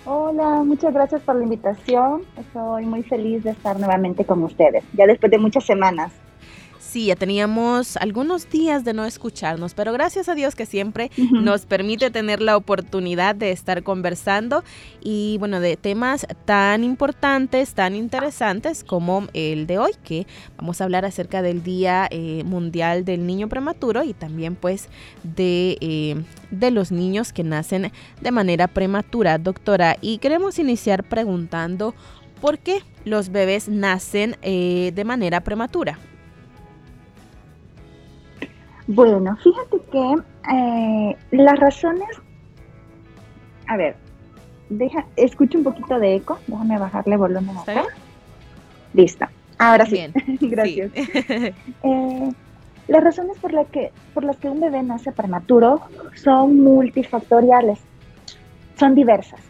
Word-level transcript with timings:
Hola, 0.04 0.62
muchas 0.62 0.92
gracias 0.92 1.22
por 1.22 1.36
la 1.36 1.44
invitación. 1.44 2.22
Estoy 2.36 2.84
muy 2.84 3.02
feliz 3.02 3.42
de 3.44 3.52
estar 3.52 3.80
nuevamente 3.80 4.26
con 4.26 4.42
ustedes, 4.42 4.84
ya 4.92 5.06
después 5.06 5.30
de 5.30 5.38
muchas 5.38 5.64
semanas. 5.64 6.12
Sí, 6.86 7.06
ya 7.06 7.16
teníamos 7.16 7.96
algunos 7.96 8.48
días 8.48 8.84
de 8.84 8.94
no 8.94 9.04
escucharnos, 9.04 9.74
pero 9.74 9.92
gracias 9.92 10.28
a 10.28 10.36
Dios 10.36 10.54
que 10.54 10.66
siempre 10.66 11.10
nos 11.32 11.66
permite 11.66 12.12
tener 12.12 12.40
la 12.40 12.56
oportunidad 12.56 13.34
de 13.34 13.50
estar 13.50 13.82
conversando 13.82 14.62
y 15.02 15.36
bueno, 15.38 15.58
de 15.58 15.76
temas 15.76 16.28
tan 16.44 16.84
importantes, 16.84 17.74
tan 17.74 17.96
interesantes 17.96 18.84
como 18.84 19.26
el 19.34 19.66
de 19.66 19.78
hoy, 19.78 19.90
que 20.04 20.28
vamos 20.56 20.80
a 20.80 20.84
hablar 20.84 21.04
acerca 21.04 21.42
del 21.42 21.64
Día 21.64 22.06
eh, 22.10 22.44
Mundial 22.44 23.04
del 23.04 23.26
Niño 23.26 23.48
Prematuro 23.48 24.04
y 24.04 24.14
también 24.14 24.54
pues 24.54 24.88
de, 25.24 25.78
eh, 25.80 26.22
de 26.52 26.70
los 26.70 26.92
niños 26.92 27.32
que 27.32 27.42
nacen 27.42 27.90
de 28.20 28.30
manera 28.30 28.68
prematura, 28.68 29.38
doctora. 29.38 29.96
Y 30.00 30.18
queremos 30.18 30.60
iniciar 30.60 31.02
preguntando 31.02 31.94
por 32.40 32.60
qué 32.60 32.82
los 33.04 33.30
bebés 33.30 33.68
nacen 33.68 34.36
eh, 34.42 34.92
de 34.94 35.04
manera 35.04 35.40
prematura. 35.42 35.98
Bueno, 38.86 39.36
fíjate 39.36 39.80
que 39.90 40.14
eh, 40.54 41.16
las 41.32 41.58
razones, 41.58 42.08
a 43.66 43.76
ver, 43.76 43.96
deja, 44.68 45.06
escucho 45.16 45.58
un 45.58 45.64
poquito 45.64 45.98
de 45.98 46.16
eco, 46.16 46.38
déjame 46.46 46.78
bajarle 46.78 47.16
volumen 47.16 47.56
acá. 47.56 47.84
Listo, 48.94 49.26
ahora 49.58 49.86
sí, 49.86 50.00
gracias. 50.40 50.92
Eh, 51.82 52.32
las 52.88 53.02
razones 53.02 53.36
por, 53.38 53.52
la 53.52 53.64
que, 53.64 53.90
por 54.14 54.22
las 54.22 54.36
que 54.36 54.48
un 54.48 54.60
bebé 54.60 54.82
nace 54.82 55.10
prematuro 55.10 55.80
son 56.14 56.60
multifactoriales, 56.62 57.80
son 58.78 58.94
diversas. 58.94 59.40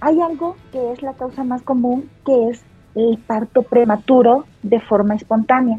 Hay 0.00 0.20
algo 0.20 0.56
que 0.72 0.92
es 0.92 1.02
la 1.02 1.14
causa 1.14 1.44
más 1.44 1.62
común, 1.62 2.10
que 2.26 2.48
es 2.50 2.64
el 2.96 3.18
parto 3.18 3.62
prematuro 3.62 4.44
de 4.62 4.80
forma 4.80 5.14
espontánea. 5.14 5.78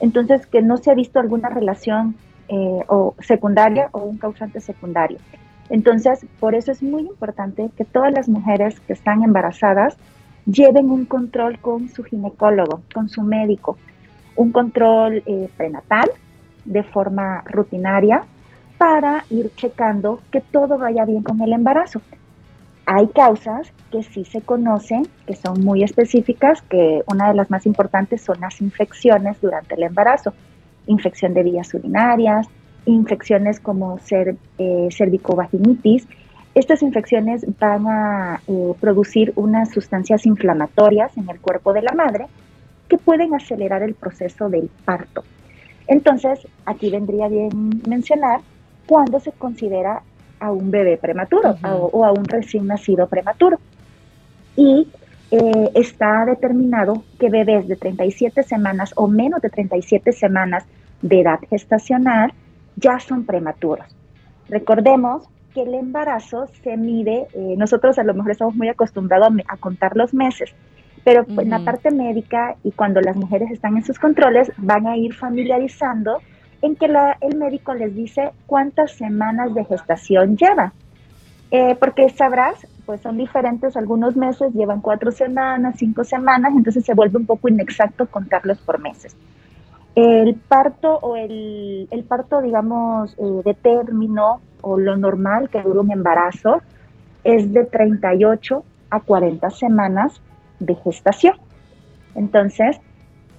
Entonces, 0.00 0.46
que 0.46 0.62
no 0.62 0.76
se 0.76 0.90
ha 0.90 0.94
visto 0.94 1.18
alguna 1.18 1.48
relación 1.48 2.16
eh, 2.48 2.80
o 2.88 3.14
secundaria 3.20 3.88
o 3.92 4.00
un 4.00 4.18
causante 4.18 4.60
secundario. 4.60 5.18
Entonces, 5.70 6.24
por 6.40 6.54
eso 6.54 6.72
es 6.72 6.82
muy 6.82 7.02
importante 7.02 7.70
que 7.76 7.84
todas 7.84 8.12
las 8.12 8.28
mujeres 8.28 8.80
que 8.80 8.94
están 8.94 9.22
embarazadas 9.22 9.96
lleven 10.46 10.90
un 10.90 11.04
control 11.04 11.58
con 11.58 11.88
su 11.88 12.04
ginecólogo, 12.04 12.82
con 12.94 13.08
su 13.08 13.22
médico, 13.22 13.76
un 14.36 14.50
control 14.50 15.22
eh, 15.26 15.50
prenatal 15.56 16.10
de 16.64 16.82
forma 16.82 17.42
rutinaria 17.46 18.24
para 18.78 19.24
ir 19.30 19.50
checando 19.56 20.20
que 20.30 20.40
todo 20.40 20.78
vaya 20.78 21.04
bien 21.04 21.22
con 21.22 21.40
el 21.42 21.52
embarazo. 21.52 22.00
Hay 22.90 23.08
causas 23.08 23.70
que 23.92 24.02
sí 24.02 24.24
se 24.24 24.40
conocen, 24.40 25.06
que 25.26 25.36
son 25.36 25.62
muy 25.62 25.82
específicas, 25.82 26.62
que 26.62 27.02
una 27.06 27.28
de 27.28 27.34
las 27.34 27.50
más 27.50 27.66
importantes 27.66 28.22
son 28.22 28.40
las 28.40 28.62
infecciones 28.62 29.38
durante 29.42 29.74
el 29.74 29.82
embarazo, 29.82 30.32
infección 30.86 31.34
de 31.34 31.42
vías 31.42 31.74
urinarias, 31.74 32.46
infecciones 32.86 33.60
como 33.60 33.98
ser, 33.98 34.36
eh, 34.56 34.88
cervicovaginitis. 34.90 36.08
Estas 36.54 36.80
infecciones 36.80 37.44
van 37.60 37.86
a 37.88 38.40
eh, 38.48 38.72
producir 38.80 39.34
unas 39.36 39.68
sustancias 39.70 40.24
inflamatorias 40.24 41.14
en 41.18 41.28
el 41.28 41.40
cuerpo 41.40 41.74
de 41.74 41.82
la 41.82 41.92
madre 41.92 42.24
que 42.88 42.96
pueden 42.96 43.34
acelerar 43.34 43.82
el 43.82 43.96
proceso 43.96 44.48
del 44.48 44.70
parto. 44.86 45.24
Entonces, 45.88 46.48
aquí 46.64 46.88
vendría 46.88 47.28
bien 47.28 47.82
mencionar 47.86 48.40
cuándo 48.86 49.20
se 49.20 49.32
considera 49.32 50.00
a 50.40 50.52
un 50.52 50.70
bebé 50.70 50.96
prematuro 50.96 51.56
o 51.62 52.04
a 52.04 52.12
un 52.12 52.24
recién 52.24 52.66
nacido 52.66 53.06
prematuro. 53.06 53.58
Y 54.56 54.88
eh, 55.30 55.70
está 55.74 56.24
determinado 56.24 57.04
que 57.18 57.28
bebés 57.28 57.68
de 57.68 57.76
37 57.76 58.42
semanas 58.42 58.92
o 58.96 59.08
menos 59.08 59.42
de 59.42 59.50
37 59.50 60.12
semanas 60.12 60.64
de 61.02 61.20
edad 61.20 61.38
gestacional 61.50 62.32
ya 62.76 62.98
son 62.98 63.24
prematuros. 63.24 63.86
Recordemos 64.48 65.28
que 65.52 65.62
el 65.62 65.74
embarazo 65.74 66.46
se 66.62 66.76
mide, 66.76 67.26
eh, 67.34 67.54
nosotros 67.58 67.98
a 67.98 68.04
lo 68.04 68.14
mejor 68.14 68.30
estamos 68.30 68.54
muy 68.54 68.68
acostumbrados 68.68 69.30
a, 69.48 69.56
contar 69.58 69.96
los 69.96 70.14
meses, 70.14 70.54
pero 71.04 71.26
en 71.28 71.50
la 71.50 71.60
parte 71.60 71.90
médica 71.90 72.56
y 72.64 72.72
cuando 72.72 73.00
las 73.00 73.16
mujeres 73.16 73.50
están 73.50 73.76
en 73.76 73.84
sus 73.84 73.98
controles 73.98 74.50
van 74.56 74.86
a 74.86 74.96
ir 74.96 75.14
familiarizando 75.14 76.20
en 76.62 76.76
que 76.76 76.86
el 77.20 77.36
médico 77.36 77.74
les 77.74 77.94
dice 77.94 78.32
cuántas 78.46 78.92
semanas 78.92 79.54
de 79.54 79.64
gestación 79.64 80.36
lleva. 80.36 80.72
Eh, 81.50 81.76
porque 81.80 82.10
sabrás, 82.10 82.66
pues 82.84 83.00
son 83.00 83.16
diferentes, 83.16 83.76
algunos 83.76 84.16
meses 84.16 84.52
llevan 84.52 84.82
cuatro 84.82 85.10
semanas, 85.10 85.76
cinco 85.78 86.04
semanas, 86.04 86.52
entonces 86.54 86.84
se 86.84 86.92
vuelve 86.92 87.18
un 87.18 87.26
poco 87.26 87.48
inexacto 87.48 88.06
contarlos 88.06 88.58
por 88.58 88.80
meses. 88.80 89.16
El 89.94 90.34
parto 90.34 90.98
o 90.98 91.16
el, 91.16 92.04
parto, 92.06 92.42
digamos, 92.42 93.14
eh, 93.18 93.42
de 93.44 93.54
término 93.54 94.40
o 94.60 94.78
lo 94.78 94.96
normal 94.96 95.48
que 95.48 95.62
dura 95.62 95.80
un 95.80 95.90
embarazo 95.90 96.60
es 97.24 97.52
de 97.52 97.64
38 97.64 98.62
a 98.90 99.00
40 99.00 99.50
semanas 99.50 100.20
de 100.60 100.74
gestación. 100.74 101.34
Entonces, 102.14 102.78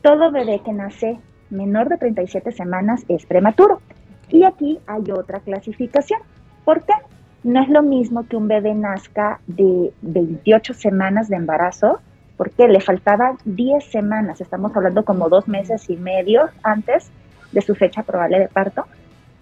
todo 0.01 0.31
bebé 0.31 0.61
que 0.63 0.73
nace 0.73 1.19
menor 1.49 1.89
de 1.89 1.97
37 1.97 2.51
semanas 2.51 3.03
es 3.07 3.25
prematuro. 3.25 3.81
Y 4.29 4.43
aquí 4.43 4.79
hay 4.87 5.11
otra 5.11 5.39
clasificación. 5.39 6.21
¿Por 6.65 6.83
qué? 6.83 6.93
No 7.43 7.61
es 7.61 7.69
lo 7.69 7.81
mismo 7.81 8.27
que 8.27 8.35
un 8.35 8.47
bebé 8.47 8.73
nazca 8.75 9.39
de 9.47 9.93
28 10.01 10.73
semanas 10.73 11.29
de 11.29 11.37
embarazo, 11.37 11.99
porque 12.37 12.67
le 12.67 12.81
faltaban 12.81 13.37
10 13.45 13.83
semanas, 13.83 14.41
estamos 14.41 14.75
hablando 14.75 15.03
como 15.03 15.29
dos 15.29 15.47
meses 15.47 15.89
y 15.89 15.95
medio 15.95 16.49
antes 16.63 17.09
de 17.51 17.61
su 17.61 17.75
fecha 17.75 18.03
probable 18.03 18.39
de 18.39 18.47
parto, 18.47 18.85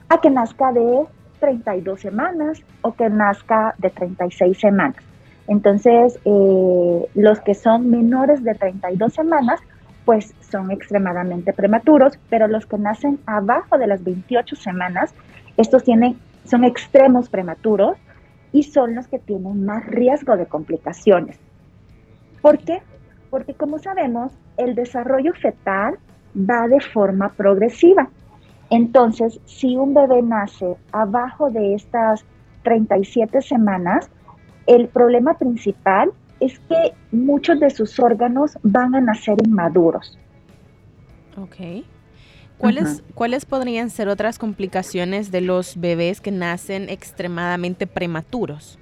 a 0.09 0.21
que 0.21 0.29
nazca 0.29 0.71
de 0.71 1.05
32 1.39 1.99
semanas 1.99 2.61
o 2.81 2.93
que 2.93 3.09
nazca 3.09 3.75
de 3.77 3.89
36 3.89 4.57
semanas. 4.57 5.03
Entonces, 5.47 6.19
eh, 6.25 7.09
los 7.15 7.39
que 7.41 7.53
son 7.53 7.89
menores 7.89 8.43
de 8.43 8.53
32 8.53 9.13
semanas 9.13 9.59
pues 10.07 10.33
son 10.39 10.71
extremadamente 10.71 11.51
prematuros, 11.51 12.17
pero 12.29 12.47
los 12.47 12.65
que 12.65 12.77
nacen 12.77 13.19
abajo 13.25 13.77
de 13.77 13.87
las 13.87 14.05
28 14.05 14.55
semanas, 14.55 15.13
estos 15.57 15.83
tienen, 15.83 16.17
son 16.45 16.63
extremos 16.63 17.27
prematuros 17.27 17.97
y 18.53 18.63
son 18.63 18.95
los 18.95 19.05
que 19.09 19.19
tienen 19.19 19.65
más 19.65 19.85
riesgo 19.85 20.37
de 20.37 20.45
complicaciones. 20.45 21.37
¿Por 22.41 22.57
qué? 22.59 22.81
Porque 23.29 23.53
como 23.53 23.79
sabemos, 23.79 24.31
el 24.55 24.75
desarrollo 24.75 25.33
fetal 25.33 25.95
va 26.37 26.69
de 26.69 26.79
forma 26.79 27.27
progresiva. 27.33 28.07
Entonces, 28.69 29.41
si 29.45 29.75
un 29.75 29.93
bebé 29.93 30.21
nace 30.21 30.77
abajo 30.93 31.49
de 31.49 31.73
estas 31.73 32.23
37 32.63 33.41
semanas, 33.41 34.09
el 34.67 34.87
problema 34.87 35.33
principal 35.33 36.13
es 36.39 36.59
que 36.59 36.93
muchos 37.11 37.59
de 37.59 37.69
sus 37.69 37.99
órganos 37.99 38.57
van 38.63 38.95
a 38.95 39.01
nacer 39.01 39.37
inmaduros. 39.45 40.17
Ok. 41.37 41.85
¿Cuáles, 42.57 43.03
¿Cuáles 43.13 43.45
podrían 43.45 43.91
ser 43.91 44.09
otras 44.09 44.39
complicaciones 44.39 45.31
de 45.31 45.41
los 45.41 45.79
bebés 45.79 46.21
que 46.21 46.31
nacen 46.31 46.89
extremadamente 46.89 47.85
prematuros? 47.85 48.79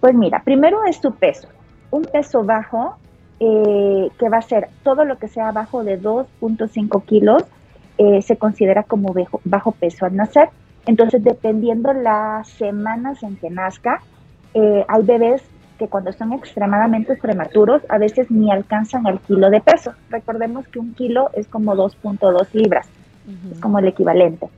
Pues 0.00 0.14
mira, 0.14 0.42
primero 0.44 0.84
es 0.84 0.96
su 0.96 1.14
peso. 1.14 1.48
Un 1.90 2.02
peso 2.02 2.44
bajo, 2.44 2.96
eh, 3.40 4.08
que 4.18 4.28
va 4.28 4.38
a 4.38 4.42
ser 4.42 4.68
todo 4.82 5.04
lo 5.04 5.16
que 5.18 5.28
sea 5.28 5.48
abajo 5.48 5.82
de 5.82 6.00
2.5 6.00 7.04
kilos, 7.04 7.44
eh, 7.96 8.20
se 8.20 8.36
considera 8.36 8.82
como 8.82 9.14
bajo, 9.14 9.40
bajo, 9.44 9.72
peso 9.72 10.04
al 10.04 10.14
nacer. 10.16 10.50
Entonces, 10.86 11.24
dependiendo 11.24 11.92
las 11.92 12.48
semanas 12.48 13.22
en 13.22 13.36
que 13.36 13.48
nazca, 13.48 14.02
eh, 14.54 14.84
hay 14.88 15.02
bebés 15.02 15.42
que 15.82 15.88
cuando 15.88 16.12
son 16.12 16.32
extremadamente 16.32 17.16
prematuros 17.16 17.82
a 17.88 17.98
veces 17.98 18.30
ni 18.30 18.52
alcanzan 18.52 19.04
el 19.08 19.18
kilo 19.18 19.50
de 19.50 19.60
peso. 19.60 19.92
Recordemos 20.10 20.68
que 20.68 20.78
un 20.78 20.94
kilo 20.94 21.30
es 21.32 21.48
como 21.48 21.74
2.2 21.74 22.46
libras, 22.52 22.88
es 23.50 23.58
como 23.58 23.80
el 23.80 23.88
equivalente. 23.88 24.48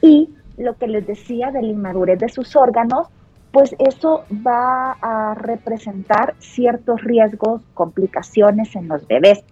Y 0.00 0.30
lo 0.56 0.72
que 0.78 0.86
les 0.86 1.06
decía 1.06 1.50
de 1.50 1.60
la 1.60 1.68
inmadurez 1.68 2.18
de 2.18 2.30
sus 2.30 2.56
órganos, 2.56 3.08
pues 3.52 3.76
eso 3.78 4.24
va 4.34 4.92
a 5.02 5.34
representar 5.34 6.34
ciertos 6.38 7.02
riesgos, 7.02 7.60
complicaciones 7.74 8.74
en 8.74 8.88
los 8.88 9.06
bebés. 9.06 9.44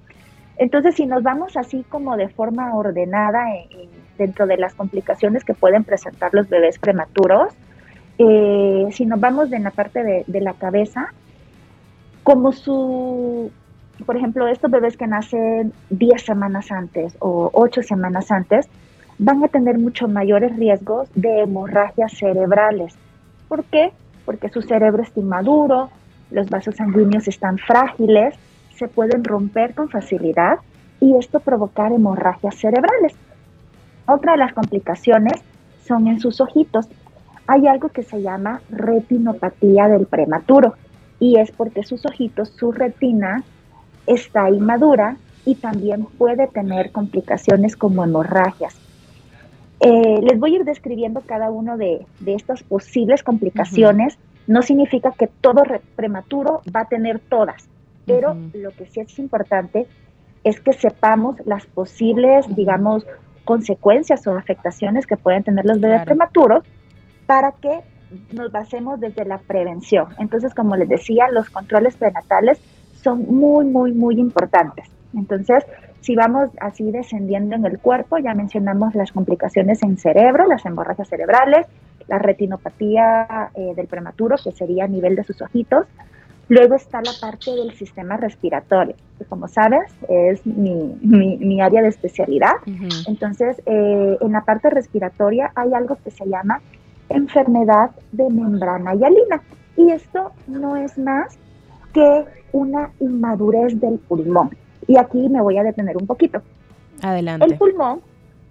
Entonces, 0.56 0.94
si 0.94 1.04
nos 1.04 1.22
vamos 1.22 1.58
así 1.58 1.84
como 1.90 2.16
de 2.16 2.30
forma 2.30 2.74
ordenada 2.74 3.44
dentro 4.16 4.46
de 4.46 4.56
las 4.56 4.72
complicaciones 4.72 5.44
que 5.44 5.52
pueden 5.52 5.84
presentar 5.84 6.32
los 6.32 6.48
bebés 6.48 6.78
prematuros, 6.78 7.52
eh, 8.24 8.88
si 8.92 9.04
nos 9.04 9.18
vamos 9.18 9.50
de 9.50 9.58
la 9.58 9.70
parte 9.70 10.24
de, 10.26 10.40
la 10.40 10.54
cabeza, 10.54 11.12
como 12.22 12.52
su, 12.52 13.50
por 14.06 14.16
ejemplo, 14.16 14.46
estos 14.46 14.70
bebés 14.70 14.96
que 14.96 15.08
nacen 15.08 15.72
10 15.90 16.22
semanas 16.22 16.70
antes 16.70 17.16
o 17.18 17.50
8 17.52 17.82
semanas 17.82 18.30
antes, 18.30 18.68
van 19.18 19.42
a 19.42 19.48
tener 19.48 19.78
mucho 19.78 20.06
mayores 20.06 20.56
riesgos 20.56 21.08
de 21.14 21.42
hemorragias 21.42 22.12
cerebrales. 22.12 22.94
¿Por 23.48 23.64
qué? 23.64 23.92
Porque 24.24 24.48
su 24.50 24.62
cerebro 24.62 25.02
está 25.02 25.18
inmaduro, 25.18 25.90
los 26.30 26.48
vasos 26.48 26.76
sanguíneos 26.76 27.26
están 27.26 27.58
frágiles, 27.58 28.36
se 28.76 28.86
pueden 28.86 29.24
romper 29.24 29.74
con 29.74 29.88
facilidad 29.88 30.58
y 31.00 31.16
esto 31.16 31.40
provocar 31.40 31.92
hemorragias 31.92 32.54
cerebrales. 32.54 33.14
Otra 34.06 34.32
de 34.32 34.38
las 34.38 34.52
complicaciones 34.52 35.42
son 35.84 36.06
en 36.06 36.20
sus 36.20 36.40
ojitos 36.40 36.88
hay 37.46 37.66
algo 37.66 37.88
que 37.88 38.02
se 38.02 38.22
llama 38.22 38.60
retinopatía 38.70 39.88
del 39.88 40.06
prematuro 40.06 40.74
y 41.18 41.38
es 41.38 41.50
porque 41.52 41.84
sus 41.84 42.04
ojitos, 42.06 42.50
su 42.50 42.72
retina 42.72 43.44
está 44.06 44.50
inmadura 44.50 45.16
y 45.44 45.56
también 45.56 46.04
puede 46.18 46.46
tener 46.48 46.92
complicaciones 46.92 47.76
como 47.76 48.04
hemorragias. 48.04 48.76
Eh, 49.80 50.20
les 50.22 50.38
voy 50.38 50.54
a 50.54 50.56
ir 50.58 50.64
describiendo 50.64 51.20
cada 51.22 51.50
uno 51.50 51.76
de, 51.76 52.06
estas 52.26 52.62
posibles 52.62 53.22
complicaciones. 53.22 54.18
No 54.46 54.62
significa 54.62 55.12
que 55.12 55.26
todo 55.26 55.62
prematuro 55.96 56.62
va 56.74 56.82
a 56.82 56.88
tener 56.88 57.18
todas, 57.20 57.68
pero 58.06 58.36
lo 58.54 58.70
que 58.70 58.86
sí 58.86 59.00
es 59.00 59.18
importante 59.18 59.86
es 60.44 60.60
que 60.60 60.72
sepamos 60.72 61.36
las 61.46 61.66
posibles, 61.66 62.46
digamos, 62.54 63.06
consecuencias 63.44 64.26
o 64.26 64.36
afectaciones 64.36 65.06
que 65.06 65.16
pueden 65.16 65.42
tener 65.44 65.64
los 65.64 65.80
bebés 65.80 66.04
prematuros 66.04 66.64
para 67.32 67.52
que 67.52 67.80
nos 68.32 68.52
basemos 68.52 69.00
desde 69.00 69.24
la 69.24 69.38
prevención. 69.38 70.08
Entonces, 70.18 70.54
como 70.54 70.76
les 70.76 70.86
decía, 70.86 71.30
los 71.30 71.48
controles 71.48 71.96
prenatales 71.96 72.60
son 73.02 73.24
muy, 73.24 73.64
muy, 73.64 73.92
muy 73.92 74.16
importantes. 74.20 74.84
Entonces, 75.14 75.64
si 76.02 76.14
vamos 76.14 76.50
así 76.60 76.90
descendiendo 76.90 77.56
en 77.56 77.64
el 77.64 77.78
cuerpo, 77.78 78.18
ya 78.18 78.34
mencionamos 78.34 78.94
las 78.94 79.12
complicaciones 79.12 79.82
en 79.82 79.96
cerebro, 79.96 80.46
las 80.46 80.62
hemorragias 80.66 81.08
cerebrales, 81.08 81.66
la 82.06 82.18
retinopatía 82.18 83.48
eh, 83.54 83.72
del 83.76 83.86
prematuro, 83.86 84.36
que 84.44 84.52
sería 84.52 84.84
a 84.84 84.88
nivel 84.88 85.16
de 85.16 85.24
sus 85.24 85.40
ojitos. 85.40 85.86
Luego 86.50 86.74
está 86.74 87.00
la 87.00 87.12
parte 87.18 87.50
del 87.50 87.72
sistema 87.72 88.18
respiratorio, 88.18 88.94
que 89.16 89.24
como 89.24 89.48
sabes 89.48 89.90
es 90.10 90.44
mi, 90.44 90.98
mi, 91.00 91.62
área 91.62 91.80
de 91.80 91.88
especialidad. 91.88 92.56
Entonces, 93.06 93.62
eh, 93.64 94.18
en 94.20 94.32
la 94.32 94.42
parte 94.42 94.68
respiratoria 94.68 95.50
hay 95.54 95.72
algo 95.72 95.96
que 96.04 96.10
se 96.10 96.26
llama 96.26 96.60
enfermedad 97.12 97.90
de 98.12 98.28
membrana 98.28 98.94
hialina. 98.94 99.42
Y 99.76 99.90
esto 99.90 100.32
no 100.46 100.76
es 100.76 100.98
más 100.98 101.38
que 101.92 102.24
una 102.52 102.90
inmadurez 103.00 103.78
del 103.80 103.98
pulmón. 103.98 104.50
Y 104.86 104.96
aquí 104.96 105.28
me 105.28 105.40
voy 105.40 105.58
a 105.58 105.62
detener 105.62 105.96
un 105.96 106.06
poquito. 106.06 106.42
Adelante. 107.00 107.46
El 107.46 107.56
pulmón, 107.56 108.00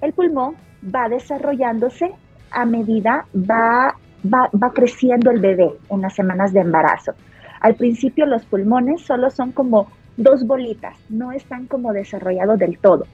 el 0.02 0.13
pulmón 0.13 0.56
va 0.84 1.10
desarrollándose 1.10 2.12
a 2.52 2.66
medida 2.66 3.25
va, 3.34 3.96
va, 4.25 4.50
va 4.62 4.72
creciendo 4.74 5.31
el 5.31 5.40
bebé 5.40 5.72
en 5.90 6.02
las 6.02 6.16
semanas 6.16 6.54
de 6.54 6.62
embarazo. 6.62 7.13
Al 7.62 7.75
principio 7.75 8.25
los 8.25 8.44
pulmones 8.46 9.02
solo 9.02 9.30
son 9.30 9.52
como 9.52 9.88
dos 10.18 10.46
bolitas, 10.46 10.98
no 11.10 11.31
están 11.31 11.68
como 11.68 11.94
desarrollados 11.94 12.60
del 12.60 12.78
todo. 12.78 13.06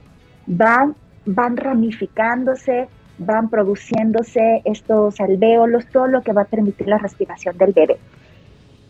Van, 0.46 0.94
van 1.26 1.56
ramificándose, 1.56 2.88
van 3.18 3.50
produciéndose 3.50 4.62
estos 4.64 5.20
alvéolos, 5.20 5.86
todo 5.86 6.06
lo 6.06 6.22
que 6.22 6.32
va 6.32 6.42
a 6.42 6.46
permitir 6.46 6.88
la 6.88 6.98
respiración 6.98 7.56
del 7.58 7.72
bebé. 7.72 7.98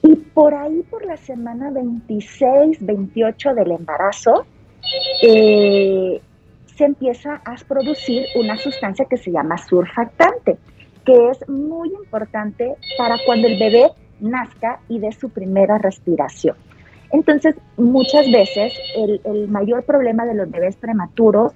Y 0.03 0.15
por 0.17 0.55
ahí, 0.55 0.85
por 0.89 1.05
la 1.05 1.17
semana 1.17 1.71
26, 1.71 2.79
28 2.81 3.55
del 3.55 3.73
embarazo, 3.73 4.47
eh, 5.23 6.21
se 6.67 6.85
empieza 6.85 7.41
a 7.45 7.57
producir 7.67 8.27
una 8.37 8.57
sustancia 8.57 9.07
que 9.07 9.17
se 9.17 9.33
llama 9.33 9.59
surfactante, 9.59 10.59
que 11.05 11.31
es 11.31 11.49
muy 11.49 11.89
importante 11.89 12.77
para 12.97 13.17
cuando 13.27 13.49
el 13.49 13.59
bebé 13.59 13.91
nazca 14.21 14.81
y 14.89 14.99
dé 14.99 15.11
su 15.13 15.31
primera 15.31 15.79
respiración. 15.79 16.57
Entonces, 17.11 17.57
muchas 17.77 18.31
veces 18.31 18.75
el, 18.97 19.21
el 19.25 19.49
mayor 19.49 19.83
problema 19.85 20.27
de 20.27 20.35
los 20.35 20.51
bebés 20.51 20.77
prematuros 20.77 21.53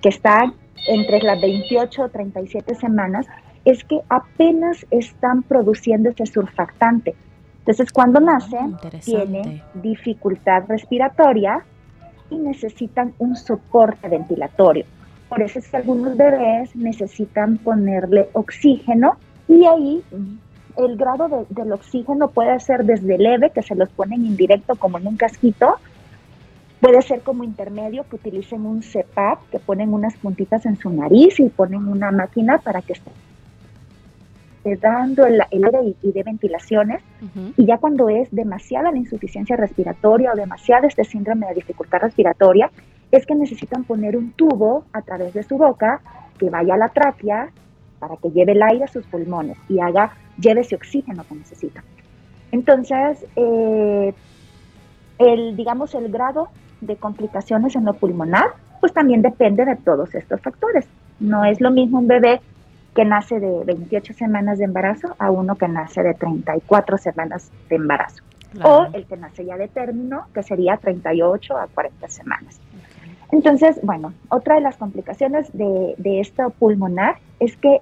que 0.00 0.08
están 0.08 0.54
entre 0.86 1.20
las 1.22 1.40
28 1.40 2.02
o 2.02 2.08
37 2.08 2.74
semanas 2.74 3.26
es 3.64 3.84
que 3.84 4.00
apenas 4.08 4.86
están 4.90 5.42
produciendo 5.42 6.10
ese 6.10 6.26
surfactante. 6.26 7.14
Entonces, 7.58 7.92
cuando 7.92 8.20
nacen, 8.20 8.76
tienen 9.04 9.62
dificultad 9.74 10.64
respiratoria 10.68 11.64
y 12.30 12.36
necesitan 12.36 13.12
un 13.18 13.36
soporte 13.36 14.08
ventilatorio. 14.08 14.86
Por 15.28 15.42
eso 15.42 15.58
es 15.58 15.68
que 15.68 15.76
algunos 15.76 16.16
bebés 16.16 16.74
necesitan 16.74 17.58
ponerle 17.58 18.28
oxígeno 18.32 19.18
y 19.46 19.66
ahí 19.66 20.02
el 20.78 20.96
grado 20.96 21.46
del 21.50 21.72
oxígeno 21.72 22.28
puede 22.28 22.58
ser 22.60 22.84
desde 22.84 23.18
leve, 23.18 23.50
que 23.50 23.62
se 23.62 23.74
los 23.74 23.88
ponen 23.90 24.24
indirecto 24.24 24.76
como 24.76 24.98
en 24.98 25.06
un 25.06 25.16
casquito, 25.16 25.76
Puede 26.80 27.02
ser 27.02 27.22
como 27.22 27.42
intermedio 27.42 28.04
que 28.08 28.16
utilicen 28.16 28.64
un 28.64 28.82
CEPAP, 28.82 29.50
que 29.50 29.58
ponen 29.58 29.92
unas 29.92 30.16
puntitas 30.16 30.64
en 30.66 30.76
su 30.76 30.90
nariz 30.90 31.40
y 31.40 31.48
ponen 31.48 31.88
una 31.88 32.12
máquina 32.12 32.58
para 32.58 32.82
que 32.82 32.92
esté 32.92 33.10
dando 34.76 35.24
el, 35.26 35.40
aire 35.40 35.94
y, 36.02 36.12
de 36.12 36.22
ventilaciones. 36.22 37.02
Y 37.56 37.64
ya 37.64 37.78
cuando 37.78 38.08
es 38.08 38.28
demasiada 38.30 38.92
la 38.92 38.98
insuficiencia 38.98 39.56
respiratoria 39.56 40.32
o 40.32 40.36
demasiada 40.36 40.86
este 40.86 41.04
síndrome 41.04 41.46
de 41.48 41.54
dificultad 41.54 42.00
respiratoria, 42.00 42.70
es 43.10 43.24
que 43.24 43.34
necesitan 43.34 43.84
poner 43.84 44.16
un 44.16 44.32
tubo 44.32 44.84
a 44.92 45.02
través 45.02 45.32
de 45.34 45.42
su 45.42 45.56
boca 45.56 46.00
que 46.38 46.50
vaya 46.50 46.74
a 46.74 46.78
la 46.78 46.88
tráquea 46.88 47.50
para 47.98 48.16
que 48.16 48.30
lleve 48.30 48.52
el 48.52 48.62
aire 48.62 48.84
a 48.84 48.88
sus 48.88 49.06
pulmones 49.06 49.56
y 49.68 49.80
haga, 49.80 50.12
lleve 50.38 50.60
ese 50.60 50.76
oxígeno 50.76 51.24
que 51.26 51.34
necesita. 51.34 51.82
Entonces, 52.52 53.24
eh, 53.34 54.14
el, 55.18 55.56
digamos, 55.56 55.94
el 55.94 56.10
grado 56.12 56.48
de 56.80 56.96
complicaciones 56.96 57.76
en 57.76 57.84
lo 57.84 57.94
pulmonar, 57.94 58.50
pues 58.80 58.92
también 58.92 59.22
depende 59.22 59.64
de 59.64 59.76
todos 59.76 60.14
estos 60.14 60.40
factores. 60.40 60.86
No 61.20 61.44
es 61.44 61.60
lo 61.60 61.70
mismo 61.70 61.98
un 61.98 62.08
bebé 62.08 62.40
que 62.94 63.04
nace 63.04 63.38
de 63.40 63.64
28 63.64 64.12
semanas 64.14 64.58
de 64.58 64.64
embarazo 64.64 65.14
a 65.18 65.30
uno 65.30 65.56
que 65.56 65.68
nace 65.68 66.02
de 66.02 66.14
34 66.14 66.98
semanas 66.98 67.50
de 67.68 67.76
embarazo. 67.76 68.22
O 68.64 68.86
el 68.92 69.06
que 69.06 69.16
nace 69.16 69.44
ya 69.44 69.56
de 69.56 69.68
término, 69.68 70.26
que 70.32 70.42
sería 70.42 70.78
38 70.78 71.56
a 71.56 71.66
40 71.66 72.08
semanas. 72.08 72.60
Entonces, 73.30 73.78
bueno, 73.82 74.14
otra 74.30 74.54
de 74.54 74.62
las 74.62 74.76
complicaciones 74.78 75.52
de, 75.52 75.94
de 75.98 76.20
esto 76.20 76.50
pulmonar 76.58 77.18
es 77.40 77.56
que 77.58 77.80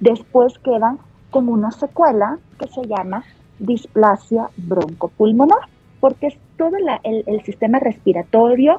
después 0.00 0.58
quedan 0.58 0.98
como 1.30 1.52
una 1.52 1.70
secuela 1.70 2.38
que 2.58 2.66
se 2.68 2.86
llama 2.86 3.24
displasia 3.58 4.48
broncopulmonar. 4.56 5.68
Porque 6.04 6.36
todo 6.58 6.76
el, 7.02 7.42
sistema 7.44 7.78
respiratorio 7.78 8.78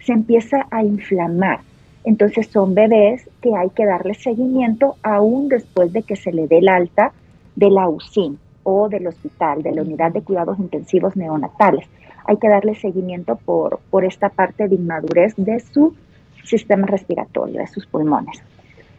se 0.00 0.12
empieza 0.12 0.66
a 0.72 0.82
inflamar. 0.82 1.60
Entonces 2.02 2.48
son 2.48 2.74
bebés 2.74 3.30
que 3.40 3.54
hay 3.54 3.70
que 3.70 3.86
darle 3.86 4.14
seguimiento 4.14 4.96
aún 5.04 5.48
después 5.48 5.92
de 5.92 6.02
que 6.02 6.16
se 6.16 6.32
le 6.32 6.48
dé 6.48 6.58
el 6.58 6.68
alta 6.68 7.12
de 7.54 7.70
la 7.70 7.88
UCIN 7.88 8.40
o 8.64 8.88
del 8.88 9.06
hospital, 9.06 9.62
de 9.62 9.76
la 9.76 9.82
unidad 9.82 10.10
de 10.10 10.22
cuidados 10.22 10.58
intensivos 10.58 11.14
neonatales. 11.16 11.86
Hay 12.24 12.36
que 12.38 12.48
darle 12.48 12.74
seguimiento 12.74 13.36
por, 13.36 13.78
por 13.88 14.04
esta 14.04 14.28
parte 14.28 14.66
de 14.66 14.74
inmadurez 14.74 15.34
de 15.36 15.60
su 15.60 15.94
sistema 16.42 16.88
respiratorio, 16.88 17.60
de 17.60 17.68
sus 17.68 17.86
pulmones. 17.86 18.42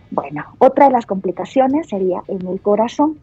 Bueno, 0.09 0.45
otra 0.59 0.85
de 0.85 0.93
las 0.93 1.05
complicaciones 1.05 1.89
sería 1.89 2.23
en 2.29 2.47
el 2.47 2.61
corazón. 2.61 3.17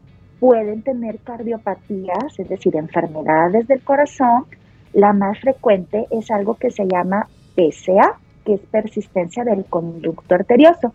Pueden 0.44 0.82
tener 0.82 1.20
cardiopatías, 1.20 2.38
es 2.38 2.46
decir, 2.50 2.76
enfermedades 2.76 3.66
del 3.66 3.80
corazón. 3.80 4.44
La 4.92 5.14
más 5.14 5.40
frecuente 5.40 6.06
es 6.10 6.30
algo 6.30 6.56
que 6.56 6.70
se 6.70 6.86
llama 6.86 7.28
PCA, 7.54 8.18
que 8.44 8.52
es 8.52 8.60
persistencia 8.60 9.42
del 9.42 9.64
conducto 9.64 10.34
arterioso. 10.34 10.92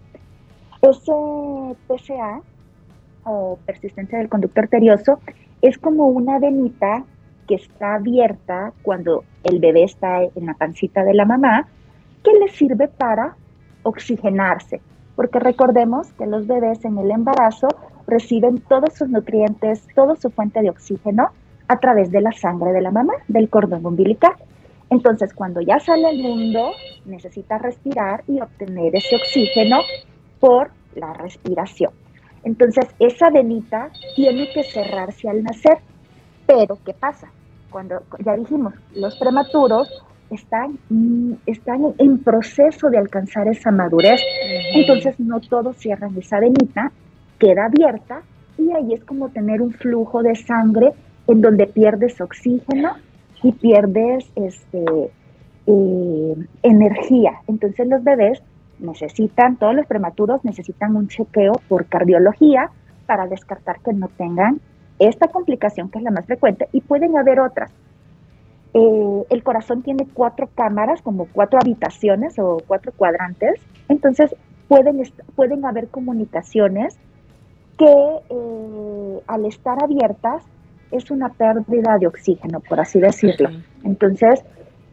Ese 0.83 1.11
PCA 1.87 2.43
o 3.23 3.57
persistencia 3.65 4.19
del 4.19 4.29
conducto 4.29 4.61
arterioso 4.61 5.19
es 5.63 5.79
como 5.79 6.09
una 6.09 6.37
venita 6.37 7.03
que 7.47 7.55
está 7.55 7.95
abierta 7.95 8.71
cuando 8.83 9.23
el 9.43 9.57
bebé 9.57 9.85
está 9.85 10.21
en 10.21 10.45
la 10.45 10.53
pancita 10.53 11.03
de 11.03 11.15
la 11.15 11.25
mamá, 11.25 11.67
que 12.23 12.33
le 12.33 12.49
sirve 12.49 12.87
para 12.87 13.35
oxigenarse 13.81 14.79
porque 15.19 15.37
recordemos 15.39 16.13
que 16.13 16.25
los 16.25 16.47
bebés 16.47 16.85
en 16.85 16.97
el 16.97 17.11
embarazo 17.11 17.67
reciben 18.09 18.59
todos 18.59 18.93
sus 18.93 19.09
nutrientes, 19.09 19.87
toda 19.95 20.15
su 20.15 20.29
fuente 20.29 20.61
de 20.61 20.69
oxígeno 20.69 21.29
a 21.67 21.79
través 21.79 22.11
de 22.11 22.21
la 22.21 22.31
sangre 22.31 22.71
de 22.71 22.81
la 22.81 22.91
mamá, 22.91 23.13
del 23.27 23.49
cordón 23.49 23.85
umbilical. 23.85 24.33
Entonces, 24.89 25.33
cuando 25.33 25.61
ya 25.61 25.79
sale 25.79 26.07
al 26.07 26.17
mundo, 26.17 26.71
necesita 27.05 27.59
respirar 27.59 28.23
y 28.27 28.41
obtener 28.41 28.95
ese 28.95 29.15
oxígeno 29.15 29.81
por 30.39 30.71
la 30.95 31.13
respiración. 31.13 31.91
Entonces, 32.43 32.87
esa 32.97 33.29
venita 33.29 33.91
tiene 34.15 34.49
que 34.51 34.63
cerrarse 34.63 35.29
al 35.29 35.43
nacer. 35.43 35.77
Pero, 36.47 36.79
¿qué 36.83 36.93
pasa? 36.93 37.31
Cuando 37.69 38.01
ya 38.25 38.35
dijimos, 38.35 38.73
los 38.95 39.15
prematuros 39.17 40.03
están, 40.31 40.79
están 41.45 41.93
en 41.97 42.23
proceso 42.23 42.89
de 42.89 42.97
alcanzar 42.97 43.47
esa 43.47 43.71
madurez. 43.71 44.21
Entonces 44.73 45.19
no 45.19 45.39
todos 45.39 45.77
cierran 45.77 46.17
esa 46.17 46.39
venita, 46.39 46.91
queda 47.39 47.65
abierta 47.65 48.21
y 48.57 48.71
ahí 48.71 48.93
es 48.93 49.03
como 49.03 49.29
tener 49.29 49.61
un 49.61 49.71
flujo 49.71 50.21
de 50.21 50.35
sangre 50.35 50.93
en 51.27 51.41
donde 51.41 51.67
pierdes 51.67 52.19
oxígeno 52.21 52.93
y 53.41 53.51
pierdes 53.53 54.29
este, 54.35 55.11
eh, 55.65 56.35
energía. 56.63 57.41
Entonces 57.47 57.87
los 57.87 58.03
bebés 58.03 58.41
necesitan, 58.79 59.57
todos 59.57 59.75
los 59.75 59.85
prematuros 59.85 60.43
necesitan 60.43 60.95
un 60.95 61.07
chequeo 61.07 61.53
por 61.67 61.85
cardiología 61.85 62.69
para 63.05 63.27
descartar 63.27 63.79
que 63.79 63.93
no 63.93 64.07
tengan 64.09 64.59
esta 64.99 65.29
complicación 65.29 65.89
que 65.89 65.99
es 65.99 66.03
la 66.03 66.11
más 66.11 66.25
frecuente 66.25 66.67
y 66.71 66.81
pueden 66.81 67.17
haber 67.17 67.39
otras. 67.39 67.71
Eh, 68.73 69.23
el 69.29 69.43
corazón 69.43 69.81
tiene 69.81 70.07
cuatro 70.13 70.49
cámaras, 70.53 71.01
como 71.01 71.27
cuatro 71.31 71.59
habitaciones 71.61 72.37
o 72.37 72.61
cuatro 72.67 72.91
cuadrantes, 72.95 73.59
entonces 73.87 74.35
pueden, 74.67 75.01
pueden 75.35 75.65
haber 75.65 75.87
comunicaciones 75.87 76.97
que 77.79 77.85
eh, 78.29 79.21
al 79.25 79.45
estar 79.45 79.81
abiertas 79.81 80.43
es 80.91 81.09
una 81.09 81.29
pérdida 81.29 81.97
de 81.99 82.07
oxígeno, 82.07 82.59
por 82.59 82.79
así 82.79 82.99
decirlo. 82.99 83.49
Entonces, 83.83 84.43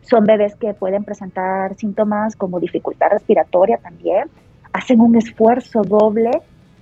son 0.03 0.25
bebés 0.25 0.55
que 0.55 0.73
pueden 0.73 1.05
presentar 1.05 1.75
síntomas 1.77 2.37
como 2.37 2.61
dificultad 2.61 3.09
respiratoria 3.11 3.79
también, 3.79 4.29
hacen 4.73 5.01
un 5.01 5.17
esfuerzo 5.17 5.83
doble, 5.83 6.31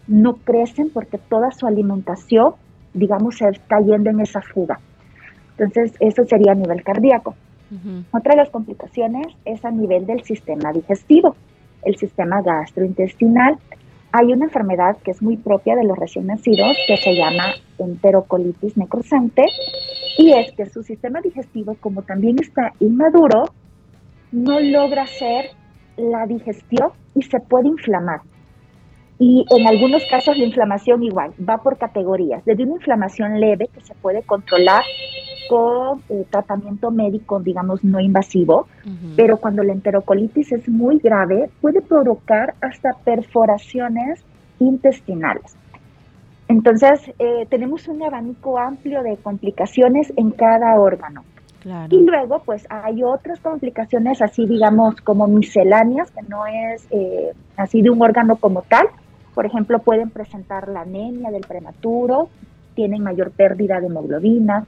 no 0.07 0.35
crecen 0.35 0.91
porque 0.91 1.17
toda 1.17 1.51
su 1.53 1.67
alimentación, 1.67 2.55
digamos, 2.93 3.39
se 3.39 3.49
está 3.49 3.81
yendo 3.81 4.11
en 4.11 4.21
esa 4.21 4.43
fuga. 4.43 4.79
Entonces, 5.57 5.97
eso 6.01 6.25
sería 6.25 6.53
a 6.53 6.57
nivel 6.57 6.83
cardíaco. 6.83 7.35
Otra 8.13 8.35
de 8.35 8.43
las 8.43 8.51
complicaciones 8.51 9.27
es 9.45 9.65
a 9.65 9.71
nivel 9.71 10.07
del 10.07 10.23
sistema 10.23 10.71
digestivo, 10.73 11.35
el 11.83 11.97
sistema 11.97 12.41
gastrointestinal. 12.43 13.59
Hay 14.17 14.33
una 14.33 14.45
enfermedad 14.45 14.97
que 14.99 15.11
es 15.11 15.21
muy 15.23 15.37
propia 15.37 15.75
de 15.75 15.83
los 15.83 15.99
recién 15.99 16.29
nacidos 16.29 16.79
que 16.87 16.97
se 16.99 17.17
llama 17.17 17.47
enterocolitis 17.79 18.77
necrosante 18.77 19.45
y 20.17 20.31
es 20.31 20.53
que 20.53 20.67
su 20.67 20.85
sistema 20.85 21.21
digestivo, 21.21 21.77
como 21.81 22.03
también 22.03 22.37
está 22.41 22.73
inmaduro, 22.79 23.47
no 24.31 24.61
logra 24.61 25.03
hacer 25.03 25.47
la 25.97 26.27
digestión 26.27 26.91
y 27.17 27.23
se 27.23 27.41
puede 27.41 27.67
inflamar. 27.67 28.21
Y 29.19 29.47
en 29.51 29.67
algunos 29.67 30.03
casos 30.11 30.37
la 30.37 30.45
inflamación 30.45 31.03
igual, 31.03 31.33
va 31.49 31.59
por 31.59 31.79
categorías, 31.79 32.45
desde 32.45 32.65
una 32.65 32.75
inflamación 32.75 33.41
leve 33.41 33.69
que 33.73 33.81
se 33.81 33.95
puede 33.95 34.23
controlar 34.23 34.83
con 35.49 36.03
eh, 36.09 36.25
tratamiento 36.31 36.91
médico, 36.91 37.39
digamos, 37.39 37.85
no 37.85 38.01
invasivo, 38.01 38.67
pero 39.17 39.37
cuando 39.37 39.63
la 39.63 39.73
enterocolitis 39.73 40.53
es 40.53 40.69
muy 40.69 40.99
grave, 40.99 41.51
puede 41.61 41.81
provocar 41.81 42.55
hasta 42.61 42.95
perforaciones 43.05 44.25
intestinales. 44.59 45.57
Entonces, 46.49 47.01
eh, 47.19 47.47
tenemos 47.49 47.89
un 47.89 48.03
abanico 48.03 48.59
amplio 48.59 49.03
de 49.03 49.17
complicaciones 49.17 50.13
en 50.17 50.31
cada 50.31 50.79
órgano. 50.79 51.25
Y 51.89 52.05
luego, 52.05 52.43
pues 52.45 52.67
hay 52.69 53.03
otras 53.03 53.41
complicaciones 53.41 54.21
así, 54.21 54.47
digamos, 54.47 55.01
como 55.01 55.27
misceláneas, 55.27 56.11
que 56.11 56.21
no 56.29 56.45
es 56.47 56.87
eh, 56.91 57.33
así 57.57 57.81
de 57.81 57.89
un 57.89 58.03
órgano 58.03 58.37
como 58.37 58.63
tal. 58.63 58.87
Por 59.35 59.47
ejemplo, 59.47 59.81
pueden 59.81 60.11
presentar 60.11 60.69
la 60.69 60.83
anemia 60.83 61.31
del 61.31 61.43
prematuro, 61.43 62.29
tienen 62.75 63.03
mayor 63.03 63.31
pérdida 63.31 63.81
de 63.81 63.87
hemoglobina, 63.87 64.67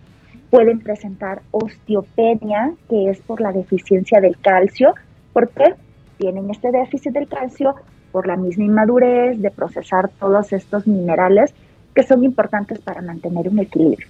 pueden 0.51 0.81
presentar 0.81 1.43
osteopenia, 1.51 2.73
que 2.89 3.11
es 3.11 3.21
por 3.21 3.41
la 3.41 3.53
deficiencia 3.53 4.21
del 4.21 4.39
calcio. 4.39 4.95
¿Por 5.33 5.49
qué? 5.51 5.75
Tienen 6.19 6.51
este 6.51 6.71
déficit 6.71 7.13
del 7.13 7.29
calcio 7.29 7.75
por 8.13 8.27
la 8.27 8.37
misma 8.37 8.65
inmadurez 8.65 9.41
de 9.41 9.51
procesar 9.51 10.09
todos 10.09 10.53
estos 10.53 10.87
minerales 10.87 11.55
que 11.95 12.03
son 12.03 12.25
importantes 12.25 12.79
para 12.81 13.03
mantener 13.03 13.49
un 13.49 13.59
equilibrio. 13.59 14.07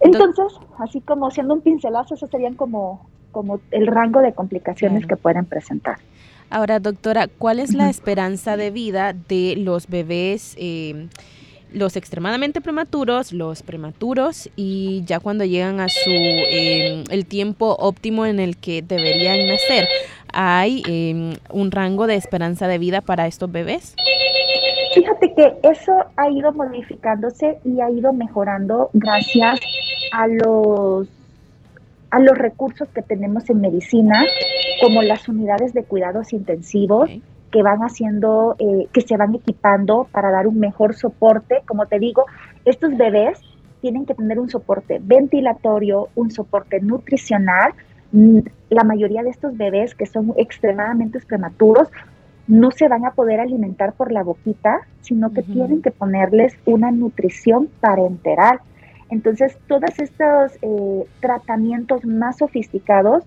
Entonces, 0.00 0.46
así 0.78 1.00
como 1.00 1.30
siendo 1.30 1.54
un 1.54 1.60
pincelazo, 1.60 2.14
esos 2.14 2.30
serían 2.30 2.54
como, 2.54 3.08
como 3.32 3.60
el 3.70 3.86
rango 3.86 4.20
de 4.20 4.32
complicaciones 4.32 5.06
que 5.06 5.16
pueden 5.16 5.44
presentar. 5.44 5.98
Ahora, 6.50 6.80
doctora, 6.80 7.28
¿cuál 7.28 7.60
es 7.60 7.74
la 7.74 7.90
esperanza 7.90 8.56
de 8.56 8.70
vida 8.70 9.12
de 9.12 9.54
los 9.56 9.88
bebés? 9.88 10.54
Eh, 10.58 11.08
los 11.72 11.96
extremadamente 11.96 12.60
prematuros, 12.60 13.32
los 13.32 13.62
prematuros 13.62 14.48
y 14.56 15.02
ya 15.04 15.20
cuando 15.20 15.44
llegan 15.44 15.80
a 15.80 15.88
su 15.88 16.10
em, 16.10 17.04
el 17.10 17.26
tiempo 17.26 17.76
óptimo 17.78 18.26
en 18.26 18.40
el 18.40 18.56
que 18.56 18.82
deberían 18.82 19.46
nacer, 19.46 19.86
hay 20.32 20.82
em, 20.88 21.34
un 21.50 21.70
rango 21.70 22.06
de 22.06 22.14
esperanza 22.14 22.68
de 22.68 22.78
vida 22.78 23.00
para 23.00 23.26
estos 23.26 23.50
bebés. 23.50 23.94
Fíjate 24.94 25.34
que 25.34 25.54
eso 25.62 25.92
ha 26.16 26.30
ido 26.30 26.52
modificándose 26.52 27.58
y 27.64 27.80
ha 27.80 27.90
ido 27.90 28.12
mejorando 28.12 28.90
gracias 28.94 29.60
a 30.12 30.26
los 30.26 31.08
a 32.10 32.20
los 32.20 32.38
recursos 32.38 32.88
que 32.94 33.02
tenemos 33.02 33.50
en 33.50 33.60
medicina, 33.60 34.24
como 34.80 35.02
las 35.02 35.28
unidades 35.28 35.72
de 35.72 35.84
cuidados 35.84 36.32
intensivos, 36.32 37.10
que 37.50 37.62
van 37.62 37.80
haciendo, 37.80 38.56
eh, 38.58 38.88
que 38.92 39.00
se 39.00 39.16
van 39.16 39.34
equipando 39.34 40.06
para 40.12 40.30
dar 40.30 40.46
un 40.46 40.58
mejor 40.58 40.94
soporte. 40.94 41.62
Como 41.66 41.86
te 41.86 41.98
digo, 41.98 42.26
estos 42.64 42.96
bebés 42.96 43.40
tienen 43.80 44.06
que 44.06 44.14
tener 44.14 44.38
un 44.38 44.50
soporte 44.50 45.00
ventilatorio, 45.02 46.08
un 46.14 46.30
soporte 46.30 46.80
nutricional. 46.80 47.72
Mm, 48.12 48.40
la 48.70 48.84
mayoría 48.84 49.22
de 49.22 49.30
estos 49.30 49.56
bebés 49.56 49.94
que 49.94 50.06
son 50.06 50.34
extremadamente 50.36 51.20
prematuros 51.20 51.88
no 52.46 52.70
se 52.70 52.88
van 52.88 53.04
a 53.04 53.12
poder 53.12 53.40
alimentar 53.40 53.92
por 53.92 54.10
la 54.10 54.22
boquita, 54.22 54.80
sino 55.02 55.32
que 55.32 55.42
tienen 55.42 55.82
que 55.82 55.90
ponerles 55.90 56.56
una 56.64 56.90
nutrición 56.90 57.68
parenteral. 57.80 58.60
Entonces, 59.10 59.56
todos 59.68 59.98
estos 59.98 60.52
eh, 60.62 61.04
tratamientos 61.20 62.04
más 62.06 62.38
sofisticados 62.38 63.24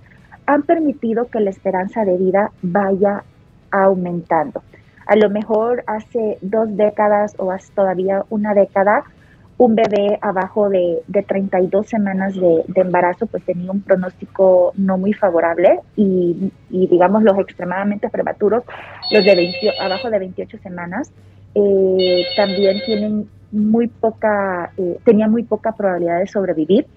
han 0.53 0.63
permitido 0.63 1.27
que 1.27 1.39
la 1.39 1.49
esperanza 1.49 2.03
de 2.03 2.17
vida 2.17 2.51
vaya 2.61 3.23
aumentando. 3.71 4.61
A 5.05 5.15
lo 5.15 5.29
mejor 5.29 5.83
hace 5.87 6.37
dos 6.41 6.75
décadas 6.75 7.33
o 7.37 7.51
hace 7.51 7.71
todavía 7.73 8.23
una 8.29 8.53
década, 8.53 9.03
un 9.57 9.75
bebé 9.75 10.17
abajo 10.21 10.69
de, 10.69 11.03
de 11.07 11.23
32 11.23 11.87
semanas 11.87 12.35
de, 12.35 12.63
embarazo 12.75 13.27
pues 13.27 13.43
tenía 13.45 13.71
un 13.71 13.81
pronóstico 13.81 14.73
no 14.75 14.97
muy 14.97 15.13
favorable 15.13 15.79
y, 15.95 16.51
digamos 16.69 17.23
los 17.23 17.37
extremadamente 17.37 18.09
prematuros, 18.09 18.63
los 19.11 19.23
de 19.23 19.53
abajo 19.79 20.09
de 20.09 20.19
28 20.19 20.57
semanas, 20.57 21.11
eh, 21.55 22.25
también 22.35 22.81
tienen 22.85 23.29
muy 23.51 23.87
poca, 23.87 24.71
eh, 24.77 24.97
tenía 25.05 25.27
muy 25.27 25.43
poca 25.43 25.73
probabilidad 25.73 26.19
de 26.19 26.27
sobrevivir. 26.27 26.87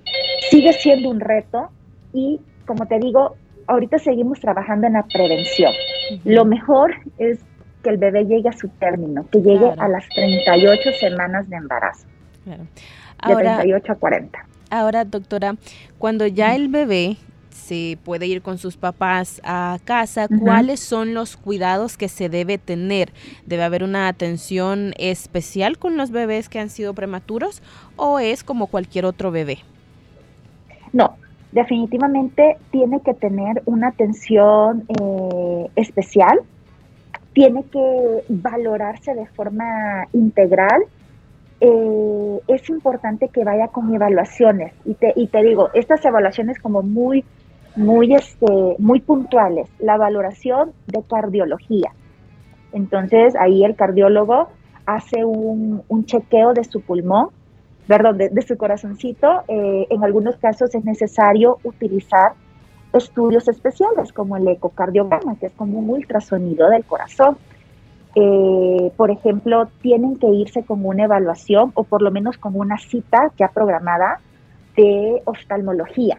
sigue 0.50 0.72
siendo 0.72 1.10
un 1.10 1.20
reto 1.20 1.68
y, 2.12 2.40
como 2.66 2.86
te 2.86 2.98
digo, 2.98 3.36
ahorita 3.66 3.98
seguimos 3.98 4.40
trabajando 4.40 4.86
en 4.86 4.94
la 4.94 5.04
prevención. 5.04 5.72
Lo 6.24 6.44
mejor 6.44 6.94
es 7.18 7.40
que 7.82 7.90
el 7.90 7.98
bebé 7.98 8.24
llegue 8.24 8.48
a 8.48 8.52
su 8.52 8.68
término, 8.68 9.26
que 9.30 9.40
llegue 9.40 9.70
a 9.76 9.88
las 9.88 10.08
38 10.14 10.90
semanas 10.98 11.48
de 11.48 11.56
embarazo. 11.56 12.06
Claro. 12.44 12.66
Ahora, 13.18 13.58
de 13.58 13.62
38 13.62 13.92
a 13.92 13.94
40. 13.96 14.46
Ahora, 14.70 15.04
doctora, 15.04 15.54
cuando 15.98 16.26
ya 16.26 16.54
el 16.54 16.68
bebé 16.68 17.16
se 17.50 17.98
puede 18.04 18.26
ir 18.26 18.42
con 18.42 18.58
sus 18.58 18.76
papás 18.76 19.40
a 19.44 19.78
casa, 19.84 20.28
¿cuáles 20.28 20.80
son 20.80 21.14
los 21.14 21.36
cuidados 21.36 21.96
que 21.96 22.08
se 22.08 22.28
debe 22.28 22.58
tener? 22.58 23.12
¿Debe 23.46 23.62
haber 23.62 23.84
una 23.84 24.08
atención 24.08 24.92
especial 24.98 25.78
con 25.78 25.96
los 25.96 26.10
bebés 26.10 26.48
que 26.48 26.58
han 26.58 26.68
sido 26.68 26.92
prematuros 26.94 27.62
o 27.96 28.18
es 28.18 28.44
como 28.44 28.66
cualquier 28.66 29.06
otro 29.06 29.30
bebé? 29.30 29.58
No, 30.92 31.16
definitivamente 31.54 32.58
tiene 32.70 33.00
que 33.00 33.14
tener 33.14 33.62
una 33.64 33.88
atención 33.88 34.84
eh, 34.88 35.70
especial, 35.76 36.40
tiene 37.32 37.64
que 37.64 38.24
valorarse 38.28 39.14
de 39.14 39.26
forma 39.28 40.06
integral. 40.12 40.82
Eh, 41.60 42.40
es 42.48 42.68
importante 42.68 43.28
que 43.28 43.44
vaya 43.44 43.68
con 43.68 43.94
evaluaciones 43.94 44.74
y 44.84 44.94
te, 44.94 45.14
y 45.16 45.28
te 45.28 45.42
digo, 45.42 45.70
estas 45.72 46.04
evaluaciones 46.04 46.58
como 46.58 46.82
muy 46.82 47.24
muy, 47.76 48.14
este, 48.14 48.76
muy 48.78 49.00
puntuales, 49.00 49.68
la 49.78 49.96
valoración 49.96 50.72
de 50.86 51.02
cardiología. 51.02 51.90
Entonces 52.72 53.34
ahí 53.38 53.64
el 53.64 53.76
cardiólogo 53.76 54.48
hace 54.86 55.24
un, 55.24 55.82
chequeo 56.04 56.52
de 56.52 56.64
su 56.64 56.80
pulmón, 56.80 57.28
perdón, 57.86 58.18
de, 58.18 58.42
su 58.42 58.56
corazoncito. 58.56 59.42
Eh, 59.48 59.86
en 59.90 60.04
algunos 60.04 60.36
casos 60.36 60.74
es 60.74 60.84
necesario 60.84 61.58
utilizar 61.64 62.32
estudios 62.92 63.48
especiales 63.48 64.12
como 64.12 64.36
el 64.36 64.46
ecocardiograma, 64.48 65.36
que 65.36 65.46
es 65.46 65.52
como 65.52 65.78
un 65.78 65.90
ultrasonido 65.90 66.68
del 66.70 66.84
corazón. 66.84 67.36
Eh, 68.14 68.92
por 68.96 69.10
ejemplo, 69.10 69.68
tienen 69.82 70.16
que 70.16 70.28
irse 70.28 70.62
con 70.62 70.84
una 70.86 71.04
evaluación 71.04 71.72
o 71.74 71.82
por 71.82 72.00
lo 72.00 72.10
menos 72.12 72.38
con 72.38 72.56
una 72.56 72.78
cita 72.78 73.32
ya 73.36 73.48
programada 73.48 74.20
de 74.76 75.20
oftalmología 75.24 76.18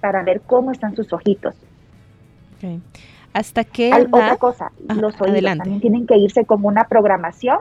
para 0.00 0.22
ver 0.22 0.40
cómo 0.42 0.70
están 0.70 0.94
sus 0.94 1.12
ojitos. 1.12 1.54
¿Hasta 3.32 3.64
qué 3.64 3.92
Otra 3.92 4.36
cosa, 4.36 4.72
ah, 4.88 4.94
los 4.94 5.20
oídos 5.20 5.58
también 5.58 5.80
tienen 5.80 6.06
que 6.06 6.16
irse 6.16 6.44
como 6.44 6.68
una 6.68 6.84
programación 6.84 7.58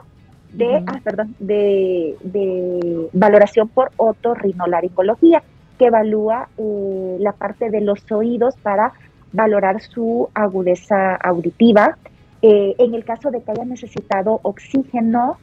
de, 0.57 0.83
ah, 0.87 0.99
perdón, 1.03 1.35
de, 1.39 2.15
de, 2.21 3.09
valoración 3.13 3.67
por 3.67 3.91
otorrinolaringología, 3.97 5.43
que 5.77 5.85
evalúa 5.85 6.49
eh, 6.57 7.17
la 7.19 7.33
parte 7.33 7.69
de 7.69 7.81
los 7.81 8.09
oídos 8.11 8.55
para 8.61 8.93
valorar 9.33 9.81
su 9.81 10.29
agudeza 10.33 11.15
auditiva. 11.15 11.97
Eh, 12.41 12.75
en 12.77 12.93
el 12.93 13.03
caso 13.03 13.31
de 13.31 13.41
que 13.41 13.51
haya 13.51 13.65
necesitado 13.65 14.39
oxígeno 14.43 15.37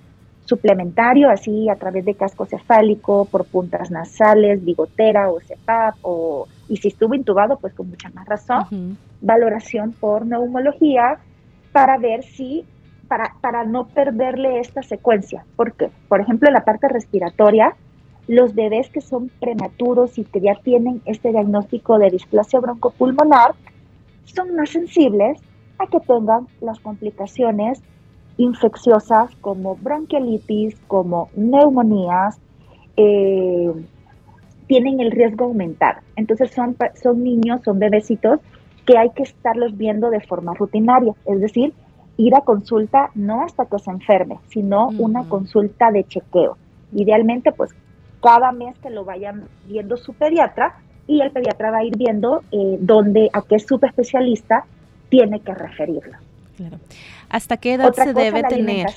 suplementario, 0.45 1.31
así 1.31 1.69
a 1.69 1.77
través 1.77 2.05
de 2.05 2.15
casco 2.15 2.47
cefálico, 2.47 3.27
por 3.27 3.45
puntas 3.45 3.91
nasales, 3.91 4.65
bigotera 4.65 5.31
o 5.31 5.41
CEPAP 5.41 5.97
o 6.03 6.49
y 6.69 6.79
si 6.79 6.89
estuvo 6.89 7.15
intubado, 7.15 7.59
pues 7.59 7.75
con 7.75 7.91
mucha 7.91 8.09
más 8.11 8.27
razón, 8.27 8.97
valoración 9.21 9.93
por 9.93 10.25
neumología 10.25 11.19
para 11.71 11.99
ver 11.99 12.23
si, 12.23 12.65
para, 13.13 13.35
para 13.43 13.65
no 13.65 13.89
perderle 13.89 14.59
esta 14.59 14.83
secuencia. 14.83 15.45
Porque, 15.55 15.91
por 16.09 16.23
ejemplo, 16.23 16.49
en 16.49 16.55
la 16.55 16.65
parte 16.65 16.89
respiratoria, 16.89 17.77
los 18.27 18.55
bebés 18.55 18.89
que 18.89 19.03
son 19.03 19.31
prematuros 19.39 20.17
y 20.17 20.25
que 20.25 20.41
ya 20.41 20.55
tienen 20.55 21.03
este 21.05 21.29
diagnóstico 21.29 21.99
de 21.99 22.09
displasia 22.09 22.59
broncopulmonar 22.61 23.55
son 24.25 24.57
más 24.57 24.71
sensibles 24.71 25.43
a 25.79 25.87
que 25.89 26.01
tengan 26.01 26.47
las 26.63 26.81
complicaciones 26.81 27.83
infecciosas 28.39 29.35
como 29.43 29.77
bronquiolitis, 29.77 30.75
como 30.87 31.29
neumonías, 31.37 32.39
eh, 32.97 33.75
tienen 34.69 35.01
el 35.01 35.11
riesgo 35.11 35.45
aumentado. 35.45 36.01
Entonces 36.17 36.51
son, 36.53 36.79
son 36.95 37.23
niños, 37.23 37.61
son 37.63 37.79
bebecitos 37.79 38.41
que 38.87 38.97
hay 38.97 39.11
que 39.11 39.25
estarlos 39.25 39.77
viendo 39.77 40.09
de 40.09 40.21
forma 40.21 40.55
rutinaria, 40.55 41.13
es 41.27 41.41
decir, 41.43 41.75
ir 42.17 42.35
a 42.35 42.41
consulta 42.43 43.11
no 43.15 43.45
hasta 43.45 43.67
que 43.67 43.79
se 43.79 43.91
enferme, 43.91 44.39
sino 44.49 44.89
una 44.99 45.29
consulta 45.29 45.91
de 45.91 46.05
chequeo. 46.05 46.57
Idealmente, 46.93 47.53
pues 47.53 47.71
cada 48.23 48.53
mes 48.53 48.77
que 48.79 48.91
lo 48.91 49.05
vayan 49.05 49.45
viendo 49.67 49.97
su 49.97 50.15
pediatra 50.15 50.77
y 51.07 51.21
el 51.21 51.31
pediatra 51.31 51.71
va 51.71 51.79
a 51.79 51.85
ir 51.85 51.97
viendo 51.97 52.43
eh, 52.53 52.79
dónde, 52.81 53.31
a 53.33 53.43
qué 53.43 53.59
subespecialista 53.59 54.65
tiene 55.09 55.41
que 55.41 55.55
referirlo. 55.55 56.19
Claro. 56.57 56.79
¿Hasta 57.29 57.57
qué 57.57 57.75
edad 57.75 57.93
se 57.95 58.13
debe 58.13 58.43
tener? 58.43 58.87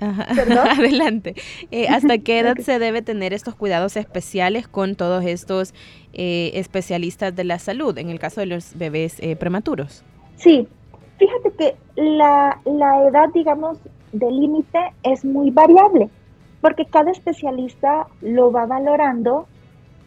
Adelante. 0.00 1.34
Eh, 1.70 1.88
¿Hasta 1.88 2.18
qué 2.18 2.40
edad 2.40 2.56
se 2.58 2.78
debe 2.78 3.02
tener 3.02 3.32
estos 3.32 3.54
cuidados 3.54 3.96
especiales 3.96 4.66
con 4.66 4.96
todos 4.96 5.24
estos 5.24 5.74
eh, 6.12 6.50
especialistas 6.54 7.34
de 7.34 7.44
la 7.44 7.58
salud, 7.58 7.96
en 7.98 8.10
el 8.10 8.18
caso 8.18 8.40
de 8.40 8.46
los 8.46 8.76
bebés 8.76 9.16
eh, 9.20 9.36
prematuros? 9.36 10.02
Sí, 10.36 10.66
fíjate 11.20 11.50
que 11.52 11.76
la, 11.96 12.58
la 12.64 13.06
edad, 13.06 13.28
digamos, 13.34 13.78
de 14.12 14.30
límite 14.30 14.78
es 15.02 15.24
muy 15.24 15.50
variable, 15.50 16.08
porque 16.62 16.86
cada 16.86 17.10
especialista 17.10 18.06
lo 18.22 18.50
va 18.50 18.64
valorando 18.66 19.46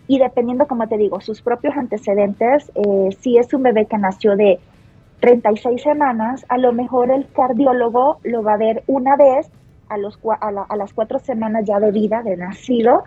y 0.07 0.17
dependiendo, 0.17 0.67
como 0.67 0.87
te 0.87 0.97
digo, 0.97 1.21
sus 1.21 1.41
propios 1.41 1.77
antecedentes, 1.77 2.71
si 3.19 3.37
es 3.37 3.53
un 3.53 3.63
bebé 3.63 3.85
que 3.85 3.97
nació 3.97 4.35
de 4.35 4.59
36 5.21 5.81
semanas, 5.81 6.45
a 6.49 6.57
lo 6.57 6.73
mejor 6.73 7.11
el 7.11 7.27
cardiólogo 7.31 8.17
lo 8.23 8.43
va 8.43 8.55
a 8.55 8.57
ver 8.57 8.83
una 8.87 9.15
vez 9.15 9.49
a, 9.89 9.97
los, 9.97 10.19
a, 10.41 10.75
las 10.75 10.93
cuatro 10.93 11.19
semanas 11.19 11.63
ya 11.65 11.79
de 11.79 11.91
vida, 11.91 12.23
de 12.23 12.35
nacido, 12.35 13.03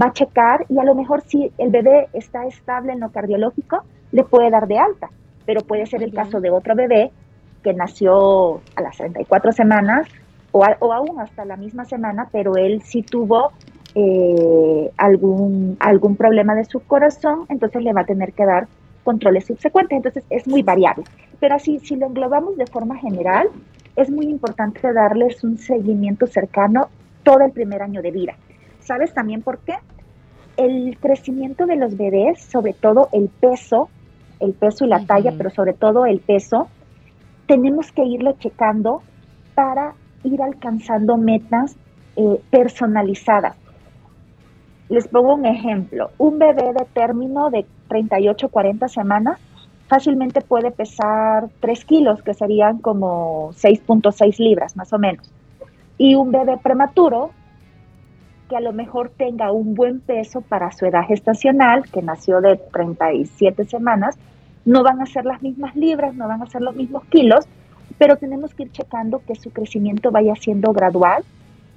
va 0.00 0.06
a 0.06 0.12
checar 0.12 0.66
y 0.68 0.78
a 0.78 0.84
lo 0.84 0.94
mejor 0.94 1.22
si 1.22 1.50
el 1.58 1.70
bebé 1.70 2.08
está 2.12 2.46
estable 2.46 2.92
en 2.92 3.00
lo 3.00 3.10
cardiológico, 3.10 3.82
le 4.12 4.22
puede 4.22 4.50
dar 4.50 4.68
de 4.68 4.78
alta, 4.78 5.08
pero 5.46 5.62
puede 5.62 5.86
ser 5.86 6.02
el 6.04 6.14
caso 6.14 6.40
de 6.40 6.50
otro 6.50 6.76
bebé 6.76 7.10
que 7.62 7.74
nació 7.74 8.60
a 8.76 8.82
las 8.82 8.96
34 8.96 9.52
semanas 9.52 10.08
o, 10.52 10.64
o 10.80 10.92
aún 10.92 11.20
hasta 11.20 11.44
la 11.44 11.56
misma 11.56 11.84
semana, 11.84 12.28
pero 12.32 12.56
él 12.56 12.82
sí 12.82 13.02
tuvo 13.02 13.52
eh, 13.94 14.90
algún, 14.96 15.76
algún 15.80 16.16
problema 16.16 16.54
de 16.54 16.64
su 16.64 16.80
corazón, 16.80 17.46
entonces 17.48 17.82
le 17.82 17.92
va 17.92 18.02
a 18.02 18.06
tener 18.06 18.32
que 18.32 18.44
dar 18.44 18.68
controles 19.02 19.46
subsecuentes, 19.46 19.96
entonces 19.96 20.24
es 20.30 20.46
muy 20.46 20.62
variable. 20.62 21.04
Pero 21.40 21.56
así, 21.56 21.78
si 21.80 21.96
lo 21.96 22.06
englobamos 22.06 22.56
de 22.56 22.66
forma 22.66 22.96
general, 22.98 23.48
es 23.96 24.10
muy 24.10 24.26
importante 24.26 24.92
darles 24.92 25.42
un 25.42 25.58
seguimiento 25.58 26.26
cercano 26.26 26.88
todo 27.24 27.40
el 27.40 27.52
primer 27.52 27.82
año 27.82 28.02
de 28.02 28.10
vida. 28.12 28.34
¿Sabes 28.78 29.12
también 29.12 29.42
por 29.42 29.58
qué? 29.58 29.74
El 30.56 30.96
crecimiento 30.98 31.66
de 31.66 31.76
los 31.76 31.96
bebés, 31.96 32.40
sobre 32.40 32.72
todo 32.72 33.08
el 33.12 33.28
peso, 33.28 33.88
el 34.38 34.52
peso 34.52 34.84
y 34.84 34.88
la 34.88 35.04
talla, 35.04 35.32
pero 35.36 35.50
sobre 35.50 35.72
todo 35.72 36.06
el 36.06 36.20
peso, 36.20 36.68
tenemos 37.50 37.90
que 37.90 38.04
irlo 38.04 38.36
checando 38.38 39.02
para 39.56 39.94
ir 40.22 40.40
alcanzando 40.40 41.16
metas 41.16 41.74
eh, 42.14 42.40
personalizadas. 42.48 43.56
Les 44.88 45.08
pongo 45.08 45.34
un 45.34 45.44
ejemplo. 45.46 46.12
Un 46.16 46.38
bebé 46.38 46.72
de 46.72 46.84
término 46.94 47.50
de 47.50 47.66
38, 47.88 48.48
40 48.50 48.86
semanas 48.86 49.40
fácilmente 49.88 50.42
puede 50.42 50.70
pesar 50.70 51.48
3 51.58 51.84
kilos, 51.86 52.22
que 52.22 52.34
serían 52.34 52.78
como 52.78 53.50
6.6 53.54 54.38
libras 54.38 54.76
más 54.76 54.92
o 54.92 55.00
menos. 55.00 55.28
Y 55.98 56.14
un 56.14 56.30
bebé 56.30 56.56
prematuro, 56.56 57.30
que 58.48 58.56
a 58.56 58.60
lo 58.60 58.72
mejor 58.72 59.10
tenga 59.10 59.50
un 59.50 59.74
buen 59.74 59.98
peso 59.98 60.40
para 60.40 60.70
su 60.70 60.86
edad 60.86 61.02
gestacional, 61.08 61.82
que 61.90 62.00
nació 62.00 62.40
de 62.40 62.58
37 62.72 63.64
semanas, 63.64 64.16
no 64.64 64.82
van 64.82 65.00
a 65.00 65.06
ser 65.06 65.24
las 65.24 65.42
mismas 65.42 65.74
libras, 65.76 66.14
no 66.14 66.28
van 66.28 66.42
a 66.42 66.46
ser 66.46 66.62
los 66.62 66.74
mismos 66.74 67.04
kilos, 67.06 67.46
pero 67.98 68.16
tenemos 68.16 68.54
que 68.54 68.64
ir 68.64 68.72
checando 68.72 69.22
que 69.26 69.34
su 69.34 69.50
crecimiento 69.50 70.10
vaya 70.10 70.34
siendo 70.36 70.72
gradual 70.72 71.24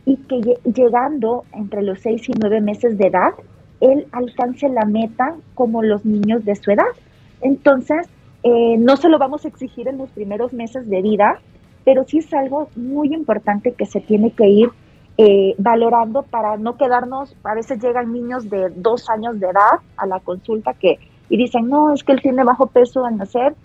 y 0.05 0.17
que 0.17 0.57
llegando 0.63 1.45
entre 1.53 1.81
los 1.81 1.99
6 2.01 2.29
y 2.29 2.33
9 2.33 2.61
meses 2.61 2.97
de 2.97 3.07
edad, 3.07 3.33
él 3.79 4.07
alcance 4.11 4.69
la 4.69 4.85
meta 4.85 5.35
como 5.55 5.81
los 5.81 6.05
niños 6.05 6.45
de 6.45 6.55
su 6.55 6.71
edad. 6.71 6.91
Entonces, 7.41 8.07
eh, 8.43 8.77
no 8.77 8.97
se 8.97 9.09
lo 9.09 9.17
vamos 9.17 9.45
a 9.45 9.47
exigir 9.47 9.87
en 9.87 9.97
los 9.97 10.09
primeros 10.09 10.53
meses 10.53 10.89
de 10.89 11.01
vida, 11.01 11.39
pero 11.85 12.05
sí 12.05 12.19
es 12.19 12.33
algo 12.33 12.69
muy 12.75 13.13
importante 13.13 13.73
que 13.73 13.85
se 13.85 13.99
tiene 14.01 14.31
que 14.31 14.47
ir 14.47 14.69
eh, 15.17 15.53
valorando 15.59 16.23
para 16.23 16.57
no 16.57 16.75
quedarnos, 16.75 17.35
a 17.43 17.53
veces 17.53 17.79
llegan 17.81 18.11
niños 18.11 18.49
de 18.49 18.69
dos 18.69 19.09
años 19.11 19.39
de 19.39 19.47
edad 19.47 19.79
a 19.95 20.07
la 20.07 20.19
consulta 20.19 20.73
que 20.73 20.97
y 21.29 21.37
dicen, 21.37 21.67
no, 21.67 21.93
es 21.93 22.03
que 22.03 22.11
él 22.11 22.21
tiene 22.21 22.43
bajo 22.43 22.67
peso 22.67 23.05
al 23.05 23.17
nacer 23.17 23.55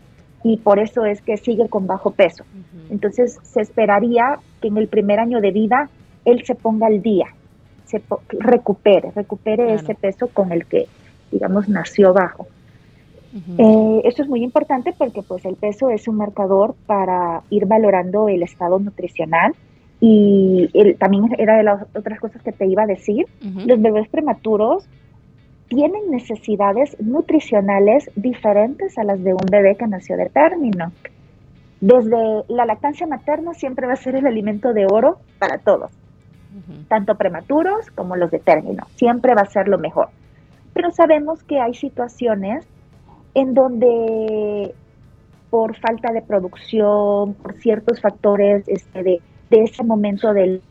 y 0.45 0.57
por 0.59 0.79
eso 0.79 1.05
es 1.05 1.21
que 1.23 1.37
sigue 1.37 1.69
con 1.69 1.87
bajo 1.87 2.13
peso. 2.13 2.45
Entonces 2.91 3.39
se 3.43 3.61
esperaría 3.61 4.39
que 4.61 4.69
en 4.69 4.77
el 4.77 4.89
primer 4.89 5.21
año 5.21 5.41
de 5.41 5.51
vida 5.51 5.91
él 6.25 6.45
se 6.45 6.55
ponga 6.55 6.87
al 6.87 7.03
día, 7.03 7.27
se 7.87 8.03
recupere, 8.39 9.11
recupere 9.15 9.75
ese 9.75 9.95
peso 9.95 10.29
con 10.29 10.53
el 10.53 10.67
que 10.67 10.87
digamos, 11.31 11.69
nació 11.69 12.13
bajo. 12.13 12.47
Eh, 13.59 14.01
eso 14.05 14.23
es 14.23 14.29
muy 14.29 14.43
importante 14.43 14.95
porque 14.97 15.23
pues 15.23 15.45
el 15.45 15.55
peso 15.57 15.91
es 15.91 16.09
un 16.09 16.17
marcador 16.17 16.75
para 16.87 17.43
ir 17.51 17.67
valorando 17.67 18.29
el 18.29 18.43
estado 18.43 18.79
nutricional 18.79 19.55
y 20.01 20.69
también 20.99 21.35
era 21.39 21.57
de 21.57 21.63
las 21.63 21.83
otras 21.95 22.19
cosas 22.21 22.43
que 22.43 22.53
te 22.53 22.67
iba 22.67 22.85
a 22.85 22.87
decir, 22.87 23.27
los 23.67 23.81
bebés 23.81 24.09
prematuros 24.09 24.89
tienen 25.69 26.11
necesidades 26.11 26.97
nutricionales 27.01 28.11
diferentes 28.17 28.97
a 28.99 29.05
las 29.05 29.23
de 29.23 29.35
un 29.35 29.47
bebé 29.51 29.77
que 29.77 29.87
nació 29.87 30.17
de 30.17 30.29
término. 30.31 30.93
Desde 31.81 32.17
la 32.49 32.67
lactancia 32.67 33.07
materna 33.07 33.55
siempre 33.55 33.87
va 33.87 33.93
a 33.93 33.97
ser 33.97 34.17
el 34.17 34.27
alimento 34.27 34.73
de 34.73 34.87
oro 34.91 35.19
para 35.39 35.59
todos, 35.59 35.93
tanto 36.89 37.15
prematuros 37.15 37.91
como 37.93 38.17
los 38.17 38.31
de 38.31 38.41
término, 38.41 38.85
siempre 38.97 39.35
va 39.35 39.43
a 39.43 39.47
ser 39.47 39.69
lo 39.69 39.79
mejor. 39.79 40.09
Pero 40.73 40.91
sabemos 40.91 41.43
que 41.45 41.61
hay 41.61 41.75
situaciones 41.75 42.67
en 43.35 43.55
donde 43.55 44.75
por 45.51 45.77
falta 45.77 46.13
de 46.13 46.23
producción, 46.23 47.35
por 47.35 47.55
ciertos 47.55 48.01
factores 48.01 48.67
este, 48.67 49.03
de, 49.03 49.23
de 49.51 49.63
ese 49.63 49.85
momento 49.85 50.33
del 50.33 50.63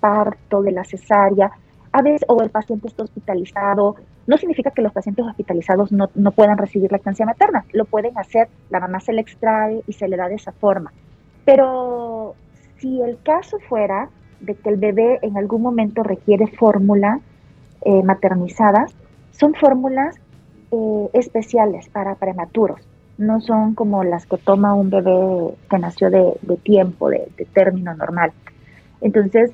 parto, 0.00 0.62
de 0.62 0.72
la 0.72 0.84
cesárea, 0.84 1.50
a 1.92 2.02
veces, 2.02 2.24
o 2.28 2.40
el 2.42 2.50
paciente 2.50 2.88
está 2.88 3.02
hospitalizado, 3.02 3.96
no 4.28 4.36
significa 4.36 4.70
que 4.70 4.82
los 4.82 4.92
pacientes 4.92 5.24
hospitalizados 5.26 5.90
no, 5.90 6.10
no, 6.14 6.32
puedan 6.32 6.58
recibir 6.58 6.92
lactancia 6.92 7.24
materna, 7.24 7.64
lo 7.72 7.86
pueden 7.86 8.16
hacer, 8.18 8.48
la 8.68 8.78
mamá 8.78 9.00
se 9.00 9.14
le 9.14 9.22
extrae 9.22 9.82
y 9.86 9.94
se 9.94 10.06
le 10.06 10.18
da 10.18 10.28
de 10.28 10.34
esa 10.34 10.52
forma. 10.52 10.92
Pero 11.46 12.34
si 12.76 13.00
el 13.00 13.18
caso 13.22 13.58
fuera 13.70 14.10
de 14.40 14.54
que 14.54 14.68
el 14.68 14.76
bebé 14.76 15.18
en 15.22 15.38
algún 15.38 15.62
momento 15.62 16.02
requiere 16.02 16.46
fórmula 16.46 17.20
eh, 17.80 18.02
maternizadas, 18.02 18.94
son 19.30 19.54
fórmulas 19.54 20.16
eh, 20.72 21.08
especiales 21.14 21.88
para 21.88 22.14
prematuros, 22.16 22.86
no 23.16 23.40
son 23.40 23.74
como 23.74 24.04
las 24.04 24.26
que 24.26 24.36
toma 24.36 24.74
un 24.74 24.90
bebé 24.90 25.54
que 25.70 25.78
nació 25.78 26.10
de, 26.10 26.34
tiempo, 26.62 27.08
de, 27.08 27.28
de 27.38 27.46
término 27.46 27.94
normal. 27.94 28.32
Entonces, 29.00 29.52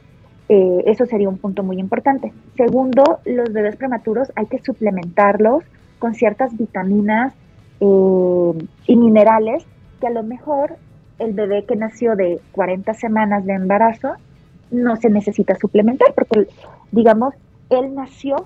eh, 0.48 0.82
eso 0.86 1.06
sería 1.06 1.28
un 1.28 1.38
punto 1.38 1.62
muy 1.62 1.78
importante. 1.78 2.32
Segundo, 2.56 3.20
los 3.24 3.52
bebés 3.52 3.76
prematuros 3.76 4.30
hay 4.36 4.46
que 4.46 4.58
suplementarlos 4.58 5.64
con 5.98 6.14
ciertas 6.14 6.56
vitaminas 6.56 7.32
eh, 7.80 8.66
y 8.86 8.96
minerales 8.96 9.64
que 10.00 10.06
a 10.06 10.10
lo 10.10 10.22
mejor 10.22 10.76
el 11.18 11.32
bebé 11.32 11.64
que 11.64 11.76
nació 11.76 12.16
de 12.16 12.40
40 12.52 12.92
semanas 12.94 13.46
de 13.46 13.54
embarazo 13.54 14.14
no 14.70 14.96
se 14.96 15.08
necesita 15.08 15.54
suplementar 15.54 16.12
porque, 16.14 16.48
digamos, 16.90 17.34
él 17.70 17.94
nació 17.94 18.36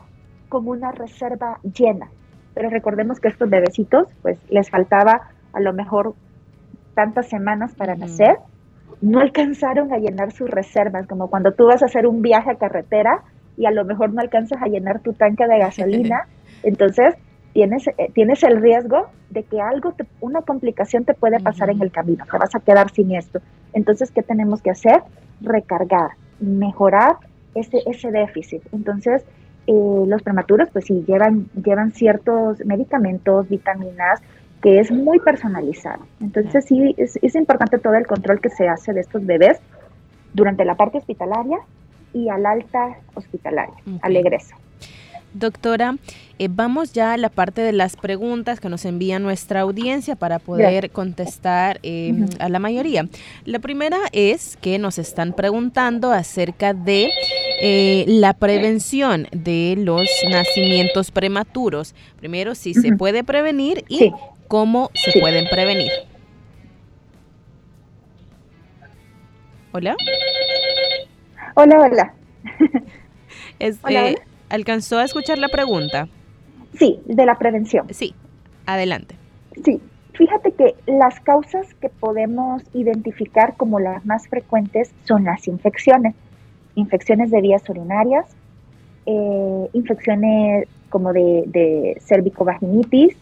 como 0.49 0.71
una 0.71 0.93
reserva 0.93 1.59
llena. 1.63 2.11
Pero 2.55 2.71
recordemos 2.71 3.21
que 3.21 3.29
estos 3.29 3.49
bebecitos, 3.49 4.09
pues 4.23 4.39
les 4.51 4.71
faltaba 4.71 5.31
a 5.53 5.61
lo 5.61 5.73
mejor 5.73 6.15
tantas 6.95 7.29
semanas 7.29 7.75
para 7.75 7.95
nacer 7.95 8.37
no 9.01 9.21
alcanzaron 9.21 9.93
a 9.93 9.99
llenar 9.99 10.33
sus 10.33 10.51
reservas, 10.51 11.07
como 11.07 11.29
cuando 11.29 11.53
tú 11.53 11.67
vas 11.67 11.83
a 11.83 11.87
hacer 11.87 12.07
un 12.07 12.23
viaje 12.23 12.51
a 12.51 12.57
carretera 12.57 13.23
y 13.57 13.67
a 13.67 13.71
lo 13.71 13.85
mejor 13.85 14.13
no 14.13 14.21
alcanzas 14.21 14.61
a 14.63 14.67
llenar 14.67 15.01
tu 15.01 15.13
tanque 15.13 15.47
de 15.47 15.59
gasolina, 15.59 16.27
entonces 16.63 17.15
tienes, 17.53 17.87
eh, 17.87 18.11
tienes 18.15 18.43
el 18.43 18.61
riesgo 18.61 19.09
de 19.31 19.43
que 19.45 19.61
algo, 19.61 19.95
una 20.21 20.43
complicación 20.43 21.05
te 21.05 21.15
puede 21.15 21.41
pasar 21.41 21.71
en 21.71 21.83
el 21.83 21.91
camino, 21.91 22.25
te 22.31 22.39
vas 22.39 22.55
a 22.55 22.61
quedar 22.61 22.91
sin 22.91 23.15
esto. 23.15 23.41
Entonces, 23.73 24.11
¿qué 24.11 24.23
tenemos 24.23 24.63
que 24.63 24.71
hacer? 24.71 25.03
Recargar, 25.41 26.13
mejorar 26.41 27.17
ese, 27.55 27.83
ese 27.87 28.11
déficit. 28.11 28.63
Entonces, 28.73 29.25
eh, 29.67 30.05
los 30.07 30.23
prematuros, 30.23 30.71
pues 30.73 30.87
sí, 30.87 31.05
llevan, 31.07 31.49
llevan 31.63 31.93
ciertos 31.93 32.65
medicamentos, 32.65 33.49
vitaminas, 33.49 34.23
que 34.63 34.81
es 34.81 34.91
muy 34.91 35.19
personalizado. 35.21 36.07
Entonces 36.21 36.65
sí, 36.65 36.95
es, 36.97 37.35
importante 37.35 37.79
todo 37.79 37.95
el 37.95 38.07
control 38.07 38.41
que 38.41 38.51
se 38.51 38.69
hace 38.69 38.93
de 38.93 39.01
estos 39.01 39.25
bebés 39.25 39.59
durante 40.35 40.65
la 40.65 40.75
parte 40.75 40.99
hospitalaria 40.99 41.59
y 42.13 42.29
al 42.29 42.45
alta 42.47 42.97
hospitalaria, 43.15 43.77
al 44.03 44.17
egreso. 44.17 44.57
Doctora, 45.35 45.97
eh, 46.39 46.49
vamos 46.51 46.93
ya 46.93 47.13
a 47.13 47.17
la 47.19 47.29
parte 47.29 47.61
de 47.61 47.73
las 47.73 47.97
preguntas 47.97 48.61
que 48.61 48.71
nos 48.71 48.85
envía 48.87 49.19
nuestra 49.19 49.61
audiencia 49.61 50.17
para 50.17 50.39
poder 50.39 50.91
contestar 50.91 51.81
em, 51.83 52.27
a 52.39 52.49
la 52.49 52.59
mayoría. 52.59 53.07
La 53.45 53.59
primera 53.59 53.99
es 54.13 54.57
que 54.57 54.79
nos 54.79 54.99
están 54.99 55.35
preguntando 55.35 56.13
acerca 56.13 56.73
de 56.73 57.11
eh, 57.61 58.05
la 58.09 58.33
prevención 58.33 59.29
de 59.31 59.75
los 59.79 60.09
nacimientos 60.31 61.11
prematuros. 61.11 61.95
Primero, 62.19 62.55
si 62.55 62.73
se 62.73 62.93
puede 62.93 63.23
prevenir 63.23 63.85
y 63.89 64.13
¿Cómo 64.49 64.91
se 64.95 65.21
pueden 65.21 65.47
prevenir? 65.51 65.93
Hola. 69.73 69.95
Hola, 71.55 71.81
hola. 71.81 72.15
Este, 73.59 74.15
¿Alcanzó 74.49 74.99
a 74.99 75.05
escuchar 75.05 75.37
la 75.39 75.49
pregunta? 75.49 76.09
Sí, 76.79 77.01
de 77.07 77.27
la 77.27 77.37
prevención. 77.37 77.87
Sí, 77.91 78.15
adelante. 78.67 79.17
Sí, 79.65 79.81
fíjate 80.15 80.53
que 80.53 80.77
las 80.87 81.19
causas 81.21 81.75
que 81.75 81.89
podemos 81.89 82.63
identificar 82.73 83.57
como 83.57 83.81
las 83.81 84.07
más 84.07 84.29
frecuentes 84.29 84.93
son 85.05 85.25
las 85.25 85.49
infecciones. 85.49 86.15
Infecciones 86.77 87.33
de 87.33 87.41
vías 87.41 87.69
urinarias, 87.69 88.27
eh, 89.07 89.69
infecciones 89.73 90.69
como 90.89 91.13
de, 91.13 91.43
de 91.47 92.01
cervicovaginitis, 92.01 93.17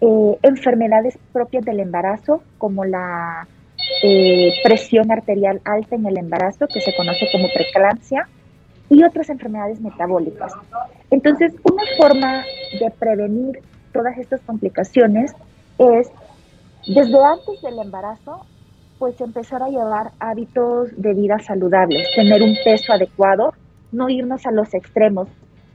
eh, 0.00 0.38
enfermedades 0.42 1.18
propias 1.32 1.64
del 1.64 1.80
embarazo, 1.80 2.42
como 2.58 2.84
la 2.84 3.46
eh, 4.02 4.52
presión 4.62 5.10
arterial 5.10 5.60
alta 5.64 5.96
en 5.96 6.06
el 6.06 6.18
embarazo, 6.18 6.66
que 6.66 6.80
se 6.80 6.94
conoce 6.94 7.28
como 7.32 7.48
preeclampsia, 7.52 8.28
y 8.90 9.02
otras 9.02 9.28
enfermedades 9.28 9.80
metabólicas. 9.80 10.52
Entonces, 11.10 11.52
una 11.62 11.82
forma 11.96 12.44
de 12.80 12.90
prevenir 12.98 13.60
todas 13.92 14.16
estas 14.18 14.40
complicaciones 14.42 15.34
es, 15.78 16.10
desde 16.86 17.24
antes 17.24 17.60
del 17.62 17.78
embarazo, 17.78 18.46
pues 18.98 19.20
empezar 19.20 19.62
a 19.62 19.68
llevar 19.68 20.12
hábitos 20.18 20.90
de 20.96 21.14
vida 21.14 21.38
saludables, 21.38 22.08
tener 22.14 22.42
un 22.42 22.56
peso 22.64 22.92
adecuado, 22.92 23.52
no 23.92 24.08
irnos 24.08 24.46
a 24.46 24.50
los 24.50 24.74
extremos. 24.74 25.28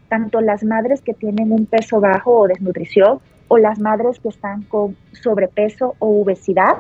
Tanto 0.10 0.42
las 0.42 0.64
madres 0.64 1.02
que 1.02 1.14
tienen 1.14 1.52
un 1.52 1.66
peso 1.66 2.00
bajo 2.00 2.38
o 2.38 2.48
desnutrición, 2.48 3.20
o 3.48 3.58
las 3.58 3.80
madres 3.80 4.20
que 4.20 4.30
están 4.30 4.64
con 4.64 4.96
sobrepeso 5.12 5.96
o 6.00 6.22
obesidad, 6.22 6.78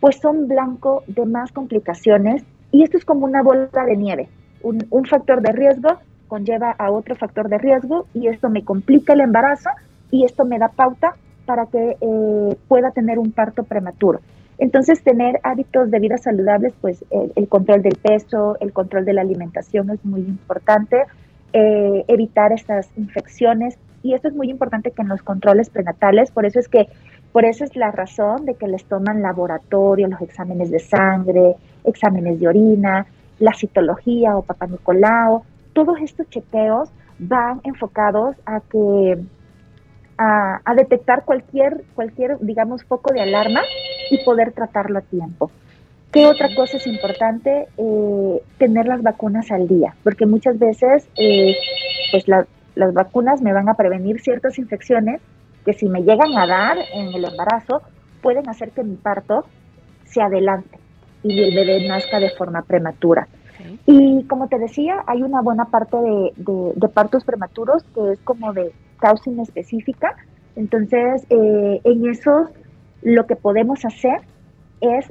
pues 0.00 0.18
son 0.20 0.48
blanco 0.48 1.02
de 1.06 1.24
más 1.26 1.52
complicaciones 1.52 2.44
y 2.70 2.82
esto 2.82 2.98
es 2.98 3.04
como 3.04 3.24
una 3.24 3.42
bola 3.42 3.68
de 3.86 3.96
nieve. 3.96 4.28
Un, 4.62 5.04
factor 5.04 5.40
de 5.42 5.52
riesgo 5.52 5.98
conlleva 6.26 6.72
a 6.72 6.90
otro 6.90 7.14
factor 7.14 7.48
de 7.48 7.58
riesgo 7.58 8.06
y 8.14 8.26
esto 8.28 8.50
me 8.50 8.64
complica 8.64 9.12
el 9.12 9.20
embarazo 9.20 9.70
y 10.10 10.24
esto 10.24 10.44
me 10.44 10.58
da 10.58 10.68
pauta 10.68 11.14
para 11.44 11.66
que 11.66 11.96
eh, 12.00 12.56
pueda 12.66 12.90
tener 12.90 13.18
un 13.18 13.30
parto 13.30 13.62
prematuro. 13.62 14.20
Entonces, 14.58 15.02
tener 15.02 15.38
hábitos 15.42 15.90
de 15.90 15.98
vida 15.98 16.16
saludables, 16.16 16.72
pues 16.80 17.04
el, 17.10 17.48
control 17.48 17.82
del 17.82 17.96
peso, 17.96 18.56
el 18.60 18.72
control 18.72 19.04
de 19.04 19.12
la 19.12 19.20
alimentación 19.20 19.90
es 19.90 20.04
muy 20.04 20.20
importante, 20.20 21.04
eh, 21.52 22.04
evitar 22.08 22.52
estas 22.52 22.88
infecciones, 22.96 23.78
y 24.06 24.14
esto 24.14 24.28
es 24.28 24.34
muy 24.34 24.48
importante 24.48 24.92
que 24.92 25.02
en 25.02 25.08
los 25.08 25.22
controles 25.22 25.68
prenatales, 25.68 26.30
por 26.30 26.46
eso 26.46 26.60
es 26.60 26.68
que, 26.68 26.88
por 27.32 27.44
eso 27.44 27.64
es 27.64 27.74
la 27.74 27.90
razón 27.90 28.46
de 28.46 28.54
que 28.54 28.68
les 28.68 28.84
toman 28.84 29.20
laboratorio, 29.20 30.06
los 30.06 30.20
exámenes 30.20 30.70
de 30.70 30.78
sangre, 30.78 31.56
exámenes 31.84 32.38
de 32.38 32.46
orina, 32.46 33.06
la 33.40 33.52
citología 33.52 34.36
o 34.36 34.42
papá 34.42 34.68
Nicolau, 34.68 35.42
todos 35.72 35.98
estos 36.00 36.28
chequeos 36.30 36.90
van 37.18 37.60
enfocados 37.64 38.36
a 38.46 38.60
que 38.60 39.18
a, 40.18 40.74
detectar 40.76 41.24
cualquier, 41.24 41.82
cualquier, 41.94 42.38
digamos, 42.40 42.84
foco 42.84 43.12
de 43.12 43.20
alarma 43.20 43.62
y 44.10 44.24
poder 44.24 44.52
tratarlo 44.52 45.00
a 45.00 45.02
tiempo. 45.02 45.50
¿Qué 46.12 46.26
otra 46.26 46.54
cosa 46.54 46.76
es 46.78 46.86
importante? 46.86 47.66
Eh, 47.76 48.42
tener 48.56 48.86
las 48.86 49.02
vacunas 49.02 49.50
al 49.50 49.66
día, 49.66 49.94
porque 50.04 50.24
muchas 50.24 50.58
veces, 50.58 51.08
eh, 51.16 51.56
pues 52.12 52.28
la, 52.28 52.46
las 52.76 52.94
vacunas 52.94 53.42
me 53.42 53.52
van 53.52 53.68
a 53.68 53.74
prevenir 53.74 54.20
ciertas 54.20 54.58
infecciones 54.58 55.20
que 55.64 55.72
si 55.72 55.88
me 55.88 56.02
llegan 56.02 56.38
a 56.38 56.46
dar 56.46 56.76
en 56.94 57.08
el 57.12 57.24
embarazo 57.24 57.82
pueden 58.22 58.48
hacer 58.48 58.70
que 58.70 58.84
mi 58.84 58.94
parto 58.94 59.44
se 60.04 60.22
adelante 60.22 60.78
y 61.24 61.42
el 61.42 61.54
bebé 61.54 61.88
nazca 61.88 62.20
de 62.20 62.30
forma 62.30 62.62
prematura. 62.62 63.26
Y 63.86 64.24
como 64.24 64.48
te 64.48 64.58
decía, 64.58 65.02
hay 65.06 65.22
una 65.22 65.40
buena 65.40 65.64
parte 65.64 65.96
de, 65.96 66.88
partos 66.90 67.24
prematuros 67.24 67.82
que 67.94 68.12
es 68.12 68.20
como 68.20 68.52
de 68.52 68.72
causa 68.98 69.30
inespecífica. 69.30 70.14
Entonces, 70.54 71.26
eh, 71.30 71.80
en 71.82 72.08
esos 72.08 72.50
lo 73.02 73.26
que 73.26 73.34
podemos 73.34 73.84
hacer 73.84 74.20
es 74.80 75.10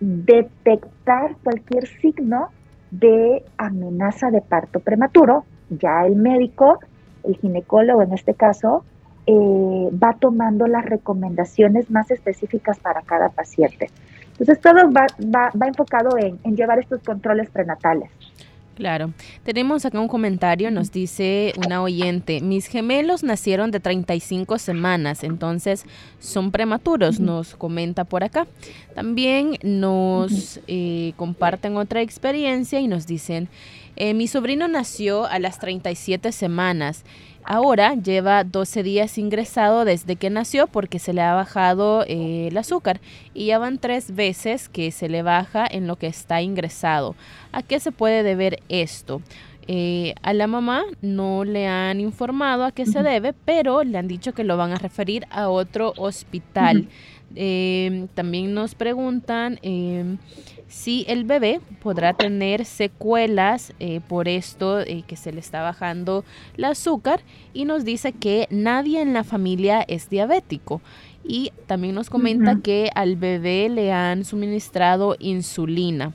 detectar 0.00 1.36
cualquier 1.42 1.86
signo 1.86 2.48
de 2.90 3.44
amenaza 3.56 4.30
de 4.30 4.40
parto 4.40 4.80
prematuro. 4.80 5.44
Ya 5.70 6.04
el 6.06 6.16
médico 6.16 6.80
el 7.24 7.36
ginecólogo 7.36 8.02
en 8.02 8.12
este 8.12 8.34
caso, 8.34 8.84
eh, 9.26 9.32
va 9.32 10.16
tomando 10.18 10.66
las 10.66 10.84
recomendaciones 10.84 11.90
más 11.90 12.10
específicas 12.10 12.78
para 12.78 13.02
cada 13.02 13.30
paciente. 13.30 13.90
Entonces 14.32 14.60
todo 14.60 14.92
va, 14.92 15.06
va, 15.24 15.66
enfocado 15.66 16.18
en, 16.18 16.38
en 16.44 16.56
llevar 16.56 16.78
estos 16.78 17.02
controles 17.02 17.48
prenatales. 17.50 18.10
Claro. 18.74 19.12
Tenemos 19.44 19.84
acá 19.84 20.00
un 20.00 20.08
comentario, 20.08 20.70
nos 20.70 20.90
dice 20.90 21.52
una 21.64 21.80
oyente, 21.80 22.40
mis 22.40 22.66
gemelos 22.66 23.22
nacieron 23.22 23.70
de 23.70 23.78
35 23.78 24.58
semanas, 24.58 25.22
entonces 25.22 25.84
son 26.18 26.50
prematuros, 26.50 27.20
nos 27.20 27.54
comenta 27.54 28.04
por 28.04 28.24
acá. 28.24 28.46
También 28.94 29.58
nos 29.62 30.60
eh, 30.66 31.12
comparten 31.16 31.76
otra 31.76 32.02
experiencia 32.02 32.80
y 32.80 32.88
nos 32.88 33.06
dicen, 33.06 33.48
eh, 33.96 34.14
mi 34.14 34.26
sobrino 34.26 34.68
nació 34.68 35.24
a 35.26 35.38
las 35.38 35.58
37 35.58 36.32
semanas. 36.32 37.04
Ahora 37.46 37.94
lleva 37.94 38.42
12 38.42 38.82
días 38.82 39.18
ingresado 39.18 39.84
desde 39.84 40.16
que 40.16 40.30
nació 40.30 40.66
porque 40.66 40.98
se 40.98 41.12
le 41.12 41.20
ha 41.20 41.34
bajado 41.34 42.02
eh, 42.08 42.48
el 42.48 42.56
azúcar 42.56 43.02
y 43.34 43.46
ya 43.46 43.58
van 43.58 43.78
tres 43.78 44.14
veces 44.14 44.70
que 44.70 44.90
se 44.90 45.10
le 45.10 45.22
baja 45.22 45.66
en 45.70 45.86
lo 45.86 45.96
que 45.96 46.06
está 46.06 46.40
ingresado. 46.40 47.14
¿A 47.52 47.62
qué 47.62 47.80
se 47.80 47.92
puede 47.92 48.22
deber 48.22 48.62
esto? 48.70 49.20
Eh, 49.66 50.14
a 50.22 50.32
la 50.32 50.46
mamá 50.46 50.84
no 51.02 51.44
le 51.44 51.66
han 51.66 52.00
informado 52.00 52.64
a 52.64 52.72
qué 52.72 52.86
se 52.86 53.02
debe, 53.02 53.34
pero 53.44 53.84
le 53.84 53.98
han 53.98 54.08
dicho 54.08 54.32
que 54.32 54.44
lo 54.44 54.56
van 54.56 54.72
a 54.72 54.76
referir 54.76 55.26
a 55.30 55.50
otro 55.50 55.92
hospital. 55.96 56.88
Eh, 57.36 58.06
también 58.14 58.54
nos 58.54 58.74
preguntan 58.74 59.58
si 60.74 61.04
el 61.06 61.22
bebé 61.22 61.60
podrá 61.80 62.14
tener 62.14 62.64
secuelas 62.64 63.72
eh, 63.78 64.00
por 64.08 64.26
esto 64.26 64.80
eh, 64.80 65.04
que 65.06 65.14
se 65.14 65.32
le 65.32 65.38
está 65.38 65.62
bajando 65.62 66.24
el 66.56 66.64
azúcar 66.64 67.20
y 67.52 67.64
nos 67.64 67.84
dice 67.84 68.12
que 68.12 68.48
nadie 68.50 69.00
en 69.00 69.14
la 69.14 69.22
familia 69.22 69.82
es 69.86 70.10
diabético. 70.10 70.80
Y 71.22 71.52
también 71.66 71.94
nos 71.94 72.10
comenta 72.10 72.56
que 72.60 72.90
al 72.96 73.14
bebé 73.14 73.68
le 73.68 73.92
han 73.92 74.24
suministrado 74.24 75.14
insulina. 75.20 76.12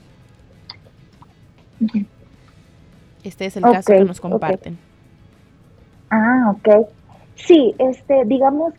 Este 3.24 3.46
es 3.46 3.56
el 3.56 3.62
caso 3.62 3.92
que 3.92 4.04
nos 4.04 4.20
comparten. 4.20 4.78
Ah, 6.10 6.54
ok. 6.54 6.86
Sí, 7.34 7.74
este, 7.78 8.24
digamos, 8.26 8.74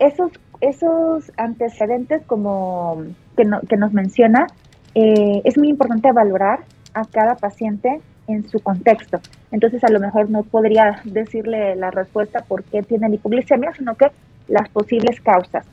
esos 0.00 0.32
esos 0.60 1.30
antecedentes 1.36 2.22
como 2.26 3.04
que, 3.36 3.44
que 3.68 3.76
nos 3.76 3.92
menciona, 3.92 4.46
eh, 4.94 5.42
es 5.44 5.58
muy 5.58 5.68
importante 5.68 6.12
valorar 6.12 6.60
a 6.92 7.04
cada 7.04 7.34
paciente 7.34 8.00
en 8.26 8.48
su 8.48 8.60
contexto. 8.60 9.20
Entonces, 9.50 9.82
a 9.84 9.90
lo 9.90 10.00
mejor 10.00 10.30
no 10.30 10.42
podría 10.42 11.00
decirle 11.04 11.76
la 11.76 11.90
respuesta 11.90 12.42
por 12.42 12.64
qué 12.64 12.82
tiene 12.82 13.14
hipoglicemia, 13.14 13.72
sino 13.74 13.94
que 13.96 14.06
las 14.48 14.68
posibles 14.68 15.20
causas. 15.20 15.66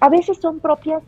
A 0.00 0.08
veces 0.08 0.38
son 0.38 0.60
propias 0.60 1.02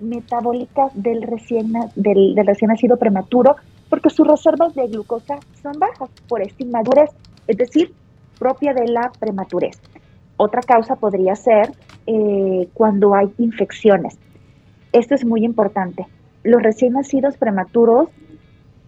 metabólicas 0.00 0.92
del 0.94 1.22
recién, 1.22 1.72
del 1.94 2.36
recién 2.46 2.70
nacido 2.70 2.96
prematuro, 2.96 3.56
porque 3.88 4.10
sus 4.10 4.26
reservas 4.26 4.74
de 4.74 4.86
glucosa 4.86 5.38
son 5.62 5.78
bajas 5.78 6.10
por 6.28 6.42
esta 6.42 6.62
inmadurez, 6.62 7.10
es 7.46 7.56
decir, 7.56 7.92
propia 8.38 8.74
de 8.74 8.88
la 8.88 9.10
prematurez. 9.18 9.80
Otra 10.36 10.62
causa 10.62 10.96
podría 10.96 11.34
ser 11.34 11.72
eh, 12.06 12.68
cuando 12.74 13.14
hay 13.14 13.32
infecciones. 13.38 14.18
Esto 14.92 15.14
es 15.14 15.24
muy 15.24 15.44
importante. 15.44 16.06
Los 16.48 16.62
recién 16.62 16.94
nacidos 16.94 17.36
prematuros, 17.36 18.08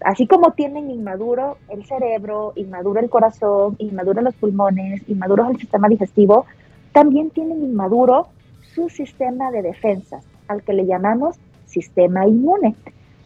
así 0.02 0.26
como 0.26 0.52
tienen 0.52 0.90
inmaduro 0.90 1.58
el 1.68 1.84
cerebro, 1.84 2.54
inmaduro 2.56 3.00
el 3.00 3.10
corazón, 3.10 3.76
inmaduro 3.76 4.22
los 4.22 4.34
pulmones, 4.34 5.06
inmaduro 5.10 5.46
el 5.50 5.58
sistema 5.58 5.86
digestivo, 5.86 6.46
también 6.94 7.28
tienen 7.28 7.62
inmaduro 7.62 8.28
su 8.62 8.88
sistema 8.88 9.50
de 9.50 9.60
defensas, 9.60 10.24
al 10.48 10.62
que 10.62 10.72
le 10.72 10.86
llamamos 10.86 11.36
sistema 11.66 12.26
inmune. 12.26 12.76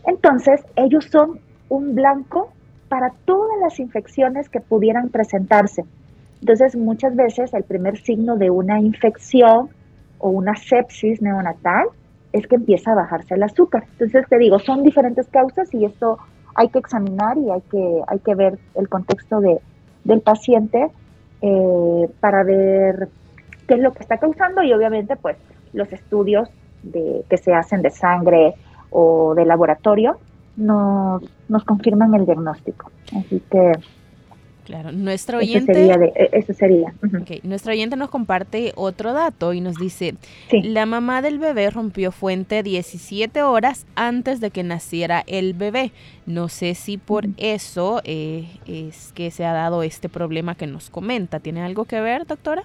Entonces, 0.04 0.64
ellos 0.74 1.04
son 1.04 1.38
un 1.68 1.94
blanco 1.94 2.48
para 2.88 3.12
todas 3.26 3.56
las 3.60 3.78
infecciones 3.78 4.48
que 4.48 4.60
pudieran 4.60 5.10
presentarse. 5.10 5.84
Entonces, 6.40 6.74
muchas 6.74 7.14
veces 7.14 7.54
el 7.54 7.62
primer 7.62 7.98
signo 7.98 8.36
de 8.36 8.50
una 8.50 8.80
infección 8.80 9.68
o 10.18 10.30
una 10.30 10.56
sepsis 10.56 11.22
neonatal 11.22 11.86
es 12.34 12.48
que 12.48 12.56
empieza 12.56 12.90
a 12.90 12.96
bajarse 12.96 13.36
el 13.36 13.44
azúcar. 13.44 13.84
Entonces, 13.92 14.26
te 14.28 14.38
digo, 14.38 14.58
son 14.58 14.82
diferentes 14.82 15.28
causas 15.28 15.72
y 15.72 15.84
esto 15.84 16.18
hay 16.56 16.68
que 16.68 16.80
examinar 16.80 17.38
y 17.38 17.48
hay 17.48 17.60
que, 17.70 18.00
hay 18.08 18.18
que 18.18 18.34
ver 18.34 18.58
el 18.74 18.88
contexto 18.88 19.40
de, 19.40 19.60
del 20.02 20.20
paciente 20.20 20.90
eh, 21.42 22.10
para 22.18 22.42
ver 22.42 23.08
qué 23.68 23.74
es 23.74 23.80
lo 23.80 23.92
que 23.92 24.02
está 24.02 24.18
causando 24.18 24.64
y 24.64 24.72
obviamente 24.72 25.14
pues 25.14 25.36
los 25.72 25.92
estudios 25.92 26.48
de, 26.82 27.24
que 27.30 27.36
se 27.36 27.54
hacen 27.54 27.82
de 27.82 27.90
sangre 27.90 28.54
o 28.90 29.34
de 29.36 29.44
laboratorio 29.44 30.18
nos, 30.56 31.22
nos 31.48 31.64
confirman 31.64 32.14
el 32.14 32.26
diagnóstico. 32.26 32.90
Así 33.16 33.40
que 33.48 33.72
Claro, 34.64 34.92
nuestro 34.92 35.38
oyente, 35.38 35.72
eso 36.32 36.54
sería, 36.54 36.94
e, 37.28 37.40
nuestro 37.42 37.72
oyente 37.72 37.96
nos 37.96 38.08
comparte 38.08 38.72
otro 38.76 39.12
dato 39.12 39.52
y 39.52 39.60
nos 39.60 39.76
dice, 39.76 40.14
la 40.50 40.86
mamá 40.86 41.20
del 41.20 41.38
bebé 41.38 41.68
rompió 41.68 42.10
fuente 42.12 42.62
17 42.62 43.42
horas 43.42 43.86
antes 43.94 44.40
de 44.40 44.50
que 44.50 44.62
naciera 44.62 45.22
el 45.26 45.52
bebé. 45.52 45.92
No 46.24 46.48
sé 46.48 46.74
si 46.74 46.96
por 46.96 47.26
eso 47.36 48.00
eh, 48.04 48.46
es 48.66 49.12
que 49.12 49.30
se 49.30 49.44
ha 49.44 49.52
dado 49.52 49.82
este 49.82 50.08
problema 50.08 50.54
que 50.54 50.66
nos 50.66 50.88
comenta. 50.88 51.40
¿Tiene 51.40 51.60
algo 51.60 51.84
que 51.84 52.00
ver, 52.00 52.26
doctora? 52.26 52.62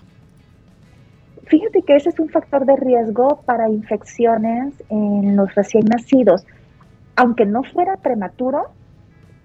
Fíjate 1.48 1.82
que 1.82 1.98
ese 1.98 2.10
es 2.10 2.20
un 2.20 2.30
factor 2.30 2.66
de 2.66 2.78
riesgo 2.78 3.42
para 3.46 3.68
infecciones 3.68 4.74
en 4.90 5.36
los 5.36 5.54
recién 5.56 5.84
nacidos. 5.84 6.46
Aunque 7.18 7.46
no 7.46 7.64
fuera 7.64 7.98
prematuro, 7.98 8.68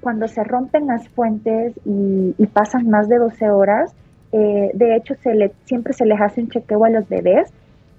cuando 0.05 0.29
se 0.29 0.45
rompen 0.45 0.87
las 0.87 1.09
fuentes 1.09 1.73
y, 1.87 2.47
pasan 2.53 2.91
más 2.91 3.09
de 3.09 3.17
12 3.17 3.51
horas, 3.51 3.97
eh, 4.33 4.71
de 4.75 4.97
hecho 4.97 5.15
se 5.23 5.35
le, 5.35 5.53
siempre 5.65 5.95
se 5.95 6.05
les 6.05 6.21
hace 6.21 6.43
un 6.43 6.51
chequeo 6.51 6.85
a 6.85 6.91
los 6.91 7.09
bebés 7.09 7.51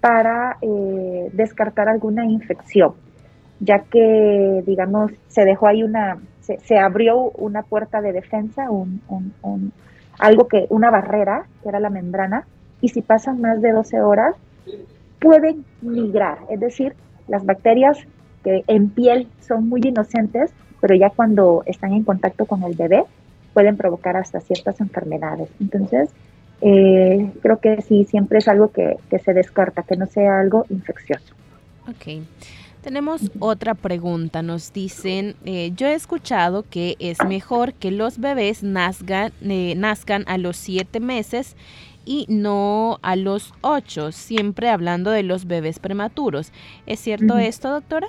para 0.02 0.58
eh, 0.62 1.32
descartar 1.34 1.90
alguna 1.90 2.24
infección, 2.24 2.94
ya 3.60 3.80
que, 3.90 4.64
digamos, 4.68 5.12
se 5.30 5.46
dejó 5.46 5.68
ahí 5.68 5.82
una, 5.82 6.20
se, 6.42 6.78
abrió 6.78 7.32
una 7.32 7.64
puerta 7.64 8.02
de 8.02 8.14
defensa, 8.14 8.70
un, 8.70 9.02
algo 10.20 10.48
que, 10.48 10.68
una 10.70 10.92
barrera, 10.92 11.48
que 11.64 11.70
era 11.70 11.80
la 11.80 11.90
membrana, 11.90 12.46
y 12.82 12.90
si 12.90 13.02
pasan 13.02 13.42
más 13.42 13.64
de 13.64 13.72
12 13.72 14.02
horas, 14.02 14.36
pueden 15.20 15.66
migrar, 15.82 16.38
es 16.52 16.60
decir, 16.60 16.94
las 17.28 17.44
bacterias 17.44 17.98
que 18.44 18.64
en 18.68 18.92
piel 18.92 19.28
son 19.40 19.68
muy 19.68 19.82
inocentes, 19.84 20.54
pero 20.82 20.96
ya 20.96 21.10
cuando 21.10 21.64
están 21.66 21.94
en 21.94 22.04
contacto 22.04 22.46
con 22.46 22.64
el 22.64 22.76
bebé 22.76 23.04
pueden 23.54 23.78
provocar 23.78 24.18
hasta 24.18 24.42
ciertas 24.42 24.82
enfermedades. 24.82 25.50
Entonces, 25.60 26.10
eh, 26.62 27.32
creo 27.42 27.60
que 27.60 27.82
sí, 27.82 28.06
siempre 28.06 28.40
es 28.40 28.48
algo 28.48 28.72
que, 28.72 28.98
se 29.24 29.34
descarta, 29.34 29.84
que 29.84 29.96
no 29.96 30.08
sea 30.08 30.40
algo 30.40 30.66
infeccioso. 30.70 31.34
Ok. 31.88 32.24
Tenemos 32.82 33.32
otra 33.40 33.74
pregunta. 33.74 34.44
Nos 34.44 34.72
dicen, 34.72 35.36
eh, 35.46 35.72
yo 35.76 35.88
he 35.88 35.94
escuchado 35.96 36.66
que 36.70 36.96
es 37.00 37.18
mejor 37.26 37.74
que 37.74 37.92
los 37.92 38.20
bebés 38.20 38.62
nazcan, 38.62 39.32
eh, 39.42 39.74
nazcan 39.76 40.24
a 40.28 40.38
los 40.38 40.58
siete 40.58 41.00
meses 41.00 41.56
y 42.06 42.26
no 42.30 43.00
a 43.02 43.16
los 43.16 43.54
ocho, 43.62 44.12
siempre 44.12 44.70
hablando 44.70 45.10
de 45.10 45.24
los 45.24 45.46
bebés 45.46 45.80
prematuros. 45.80 46.52
¿Es 46.86 47.00
cierto 47.00 47.38
esto, 47.38 47.72
doctora? 47.72 48.08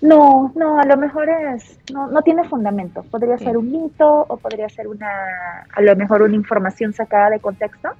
No, 0.00 0.52
no, 0.54 0.80
a 0.80 0.84
lo 0.84 0.96
mejor 0.96 1.28
es, 1.28 1.78
no, 1.92 2.08
no 2.08 2.22
tiene 2.22 2.44
fundamento. 2.48 3.02
Podría 3.04 3.38
ser 3.38 3.56
un 3.56 3.70
mito 3.70 4.26
o 4.28 4.36
podría 4.36 4.68
ser 4.68 4.88
una, 4.88 5.08
a 5.72 5.80
lo 5.80 5.96
mejor 5.96 6.22
una 6.22 6.34
información 6.34 6.92
sacada 6.92 7.30
de 7.30 7.40
contexto, 7.40 7.90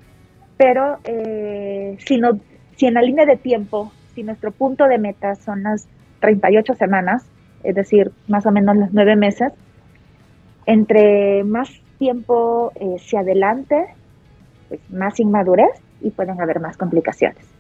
pero 0.57 0.99
eh, 1.05 1.97
si, 2.05 2.19
no, 2.19 2.41
si 2.77 2.87
en 2.87 2.95
la 2.95 3.03
línea 3.03 3.27
de 3.27 3.37
tiempo, 3.37 3.93
si 4.15 4.23
nuestro 4.23 4.51
punto 4.51 4.87
de 4.87 4.99
meta 4.99 5.35
son 5.35 5.63
las 5.63 5.87
38 6.21 6.75
semanas, 6.75 7.25
es 7.63 7.75
decir, 7.75 8.13
más 8.29 8.47
o 8.47 8.53
menos 8.53 8.77
los 8.77 8.93
nueve 8.93 9.17
meses, 9.17 9.53
entre 10.67 11.45
más 11.45 11.71
tiempo 11.99 12.73
eh, 12.75 12.97
se 12.99 13.19
adelante, 13.19 13.87
pues 14.69 14.81
más 14.91 15.19
inmadurez 15.21 15.71
y 16.01 16.11
pueden 16.11 16.41
haber 16.41 16.61
más 16.61 16.77
complicaciones. 16.77 17.56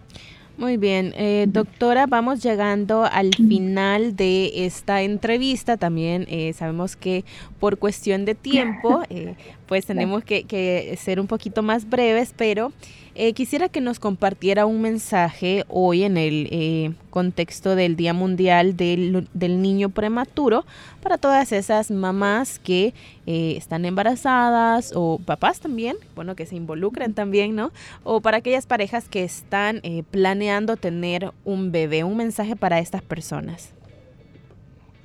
Muy 0.58 0.78
bien, 0.78 1.12
eh, 1.16 1.44
doctora, 1.48 2.06
vamos 2.06 2.42
llegando 2.42 3.04
al 3.04 3.34
final 3.34 4.16
de 4.16 4.64
esta 4.64 5.02
entrevista. 5.02 5.76
También 5.76 6.24
eh, 6.30 6.54
sabemos 6.54 6.96
que 6.96 7.26
por 7.60 7.78
cuestión 7.78 8.24
de 8.24 8.34
tiempo, 8.34 9.02
eh, 9.10 9.34
pues 9.66 9.86
tenemos 9.86 10.24
que, 10.24 10.96
ser 10.98 11.20
un 11.20 11.26
poquito 11.26 11.62
más 11.62 11.88
breves, 11.88 12.32
pero 12.36 12.72
eh, 13.14 13.32
quisiera 13.32 13.68
que 13.68 13.80
nos 13.80 13.98
compartiera 13.98 14.66
un 14.66 14.80
mensaje 14.80 15.64
hoy 15.68 16.04
en 16.04 16.16
el 16.16 16.48
eh, 16.50 16.92
contexto 17.10 17.74
del 17.74 17.96
Día 17.96 18.12
Mundial 18.12 18.76
del, 18.76 19.26
Niño 19.62 19.88
Prematuro 19.88 20.64
para 21.02 21.18
todas 21.18 21.50
esas 21.52 21.90
mamás 21.90 22.58
que 22.58 22.94
eh, 23.26 23.54
están 23.56 23.84
embarazadas 23.84 24.92
o 24.94 25.18
papás 25.24 25.60
también, 25.60 25.96
bueno, 26.14 26.36
que 26.36 26.46
se 26.46 26.56
involucren 26.56 27.14
también, 27.14 27.56
¿no? 27.56 27.72
O 28.04 28.20
para 28.20 28.38
aquellas 28.38 28.66
parejas 28.66 29.08
que 29.08 29.24
están 29.24 29.80
planeando 30.10 30.76
tener 30.76 31.30
un 31.44 31.72
bebé, 31.72 32.04
un 32.04 32.16
mensaje 32.16 32.54
para 32.54 32.78
estas 32.78 33.02
personas. 33.02 33.72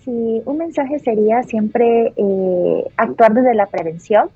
Sí, 0.03 0.41
un 0.45 0.57
mensaje 0.57 0.99
sería 0.99 1.43
siempre 1.43 2.13
actuar 2.97 3.33
desde 3.33 3.53
la 3.53 3.67
prevención 3.67 4.29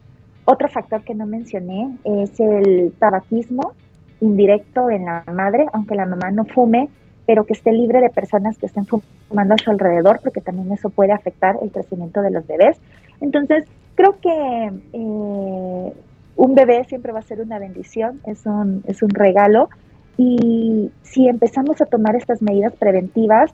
otro 0.45 0.69
factor 0.69 1.03
que 1.03 1.15
no 1.15 1.25
mencioné 1.25 1.97
es 2.03 2.39
el 2.39 2.93
tabaquismo 2.99 3.73
indirecto 4.21 4.89
en 4.89 5.05
la 5.05 5.23
madre, 5.34 5.65
aunque 5.73 5.95
la 5.95 6.05
mamá 6.05 6.31
no 6.31 6.45
fume, 6.45 6.89
pero 7.25 7.45
que 7.45 7.53
esté 7.53 7.71
libre 7.71 7.99
de 7.99 8.10
personas 8.10 8.58
que 8.58 8.67
estén 8.67 8.86
fumando 8.86 9.55
a 9.55 9.58
su 9.58 9.71
alrededor, 9.71 10.19
porque 10.21 10.41
también 10.41 10.71
eso 10.71 10.89
puede 10.89 11.12
afectar 11.12 11.58
el 11.62 11.71
crecimiento 11.71 12.21
de 12.21 12.31
los 12.31 12.45
bebés. 12.45 12.77
Entonces, 13.19 13.65
creo 13.95 14.19
que 14.21 14.71
eh, 14.93 15.93
un 16.36 16.55
bebé 16.55 16.84
siempre 16.86 17.12
va 17.12 17.19
a 17.19 17.23
ser 17.23 17.41
una 17.41 17.60
bendición, 17.60 18.21
es 18.25 18.45
un, 18.45 18.84
es 18.86 19.01
un 19.01 19.10
regalo, 19.10 19.69
y 20.17 20.91
si 21.01 21.27
empezamos 21.27 21.81
a 21.81 21.86
tomar 21.86 22.15
estas 22.15 22.41
medidas 22.41 22.73
preventivas, 22.75 23.51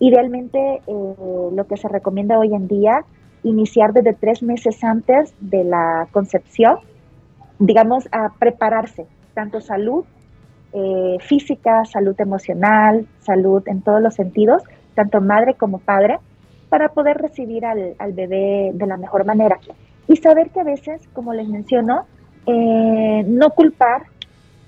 idealmente 0.00 0.82
eh, 0.86 1.14
lo 1.54 1.66
que 1.66 1.76
se 1.76 1.88
recomienda 1.88 2.38
hoy 2.38 2.54
en 2.54 2.66
día 2.68 3.04
iniciar 3.44 3.92
desde 3.92 4.14
tres 4.14 4.42
meses 4.42 4.82
antes 4.82 5.34
de 5.40 5.64
la 5.64 6.08
concepción, 6.10 6.78
digamos, 7.58 8.08
a 8.10 8.30
prepararse, 8.38 9.06
tanto 9.34 9.60
salud 9.60 10.04
eh, 10.72 11.18
física, 11.20 11.84
salud 11.84 12.18
emocional, 12.18 13.06
salud 13.20 13.62
en 13.66 13.82
todos 13.82 14.02
los 14.02 14.14
sentidos, 14.14 14.62
tanto 14.94 15.20
madre 15.20 15.54
como 15.54 15.78
padre, 15.78 16.18
para 16.68 16.88
poder 16.88 17.18
recibir 17.18 17.64
al, 17.64 18.12
bebé 18.12 18.72
de 18.74 18.86
la 18.86 18.96
mejor 18.96 19.24
manera. 19.24 19.58
Y 20.08 20.16
saber 20.16 20.50
que 20.50 20.60
a 20.60 20.64
veces, 20.64 21.06
como 21.12 21.32
les 21.32 21.48
menciono, 21.48 22.06
eh, 22.46 23.24
no 23.26 23.50
culpar 23.50 24.02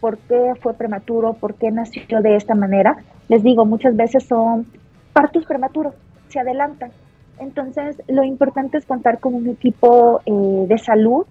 por 0.00 0.18
qué 0.18 0.52
fue 0.60 0.74
prematuro, 0.74 1.32
por 1.32 1.54
qué 1.54 1.70
nació 1.70 2.20
de 2.20 2.36
esta 2.36 2.54
manera. 2.54 2.96
Les 3.28 3.42
digo, 3.42 3.64
muchas 3.64 3.96
veces 3.96 4.24
son 4.24 4.66
partos 5.12 5.44
prematuros, 5.46 5.94
se 6.28 6.38
adelantan 6.38 6.92
entonces, 7.38 8.00
lo 8.08 8.24
importante 8.24 8.78
es 8.78 8.86
contar 8.86 9.20
con 9.20 9.34
un 9.34 9.48
equipo 9.48 10.20
eh, 10.24 10.66
de 10.68 10.78
salud 10.78 11.26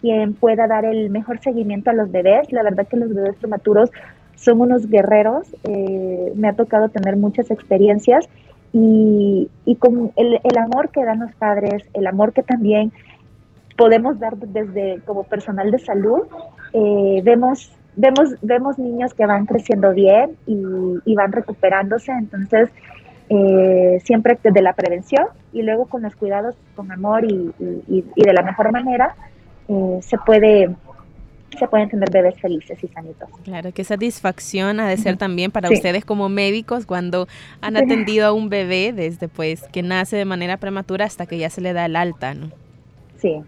quien 0.00 0.34
pueda 0.34 0.68
dar 0.68 0.84
el 0.84 1.10
mejor 1.10 1.40
seguimiento 1.40 1.90
a 1.90 1.92
los 1.92 2.10
bebés. 2.12 2.52
La 2.52 2.62
verdad 2.62 2.86
que 2.86 2.96
los 2.96 3.12
bebés 3.12 3.36
prematuros 3.36 3.90
son 4.36 4.60
unos 4.60 4.88
guerreros. 4.88 5.48
Eh, 5.64 6.32
me 6.36 6.48
ha 6.48 6.52
tocado 6.52 6.88
tener 6.88 7.16
muchas 7.16 7.50
experiencias 7.50 8.28
y, 8.72 9.48
con 9.80 10.12
el, 10.16 10.38
amor 10.58 10.90
que 10.90 11.04
dan 11.04 11.20
los 11.20 11.34
padres, 11.34 11.84
el 11.94 12.06
amor 12.06 12.32
que 12.32 12.42
también 12.42 12.92
podemos 13.76 14.18
dar 14.20 14.36
desde 14.36 15.00
como 15.04 15.24
personal 15.24 15.70
de 15.70 15.78
salud, 15.78 16.20
eh, 16.74 17.20
vemos, 17.24 17.72
vemos, 17.96 18.36
vemos 18.42 18.78
niños 18.78 19.14
que 19.14 19.26
van 19.26 19.46
creciendo 19.46 19.92
bien 19.94 20.36
y, 20.46 20.62
y 21.04 21.14
van 21.14 21.32
recuperándose. 21.32 22.12
Entonces, 22.12 22.68
eh, 23.28 24.00
siempre 24.04 24.38
desde 24.42 24.62
la 24.62 24.72
prevención 24.72 25.26
y 25.52 25.62
luego 25.62 25.86
con 25.86 26.02
los 26.02 26.16
cuidados 26.16 26.54
con 26.74 26.90
amor 26.90 27.24
y, 27.24 27.52
de 27.58 28.32
la 28.32 28.42
mejor 28.42 28.72
manera 28.72 29.14
eh, 29.68 29.98
se 30.00 30.16
puede 30.18 30.74
se 31.58 31.66
pueden 31.66 31.88
tener 31.88 32.10
bebés 32.10 32.38
felices 32.40 32.78
y 32.84 32.88
sanitos. 32.88 33.28
Claro, 33.42 33.72
qué 33.72 33.82
satisfacción 33.82 34.80
ha 34.80 34.88
de 34.88 34.96
ser 34.98 35.16
también 35.16 35.50
para 35.50 35.70
ustedes 35.70 36.04
como 36.04 36.28
médicos 36.28 36.86
cuando 36.86 37.26
han 37.62 37.76
atendido 37.76 38.26
a 38.26 38.32
un 38.32 38.48
bebé 38.48 38.92
desde 38.92 39.28
pues 39.28 39.62
que 39.72 39.82
nace 39.82 40.16
de 40.16 40.24
manera 40.24 40.58
prematura 40.58 41.06
hasta 41.06 41.26
que 41.26 41.38
ya 41.38 41.50
se 41.50 41.60
le 41.60 41.72
da 41.72 41.86
el 41.86 41.96
alta, 41.96 42.34
¿no? 42.34 42.50
Sí, 43.16 43.42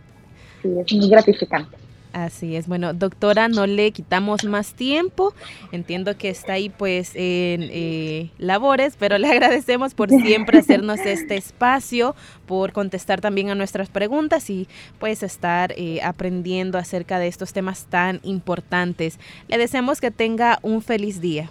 sí, 0.62 0.74
es 0.78 0.92
muy 0.92 1.08
gratificante. 1.10 1.79
Así 2.12 2.56
es. 2.56 2.66
Bueno, 2.66 2.92
doctora, 2.92 3.48
no 3.48 3.66
le 3.66 3.92
quitamos 3.92 4.44
más 4.44 4.74
tiempo. 4.74 5.32
Entiendo 5.70 6.16
que 6.16 6.28
está 6.28 6.54
ahí 6.54 6.68
pues 6.68 7.12
en 7.14 7.68
eh, 7.70 8.30
labores, 8.38 8.96
pero 8.98 9.16
le 9.18 9.28
agradecemos 9.30 9.94
por 9.94 10.10
siempre 10.10 10.58
hacernos 10.58 10.98
este 11.00 11.36
espacio, 11.36 12.16
por 12.46 12.72
contestar 12.72 13.20
también 13.20 13.50
a 13.50 13.54
nuestras 13.54 13.90
preguntas 13.90 14.50
y 14.50 14.66
pues 14.98 15.22
estar 15.22 15.72
eh, 15.76 16.00
aprendiendo 16.02 16.78
acerca 16.78 17.18
de 17.18 17.28
estos 17.28 17.52
temas 17.52 17.86
tan 17.86 18.20
importantes. 18.24 19.20
Le 19.46 19.58
deseamos 19.58 20.00
que 20.00 20.10
tenga 20.10 20.58
un 20.62 20.82
feliz 20.82 21.20
día. 21.20 21.50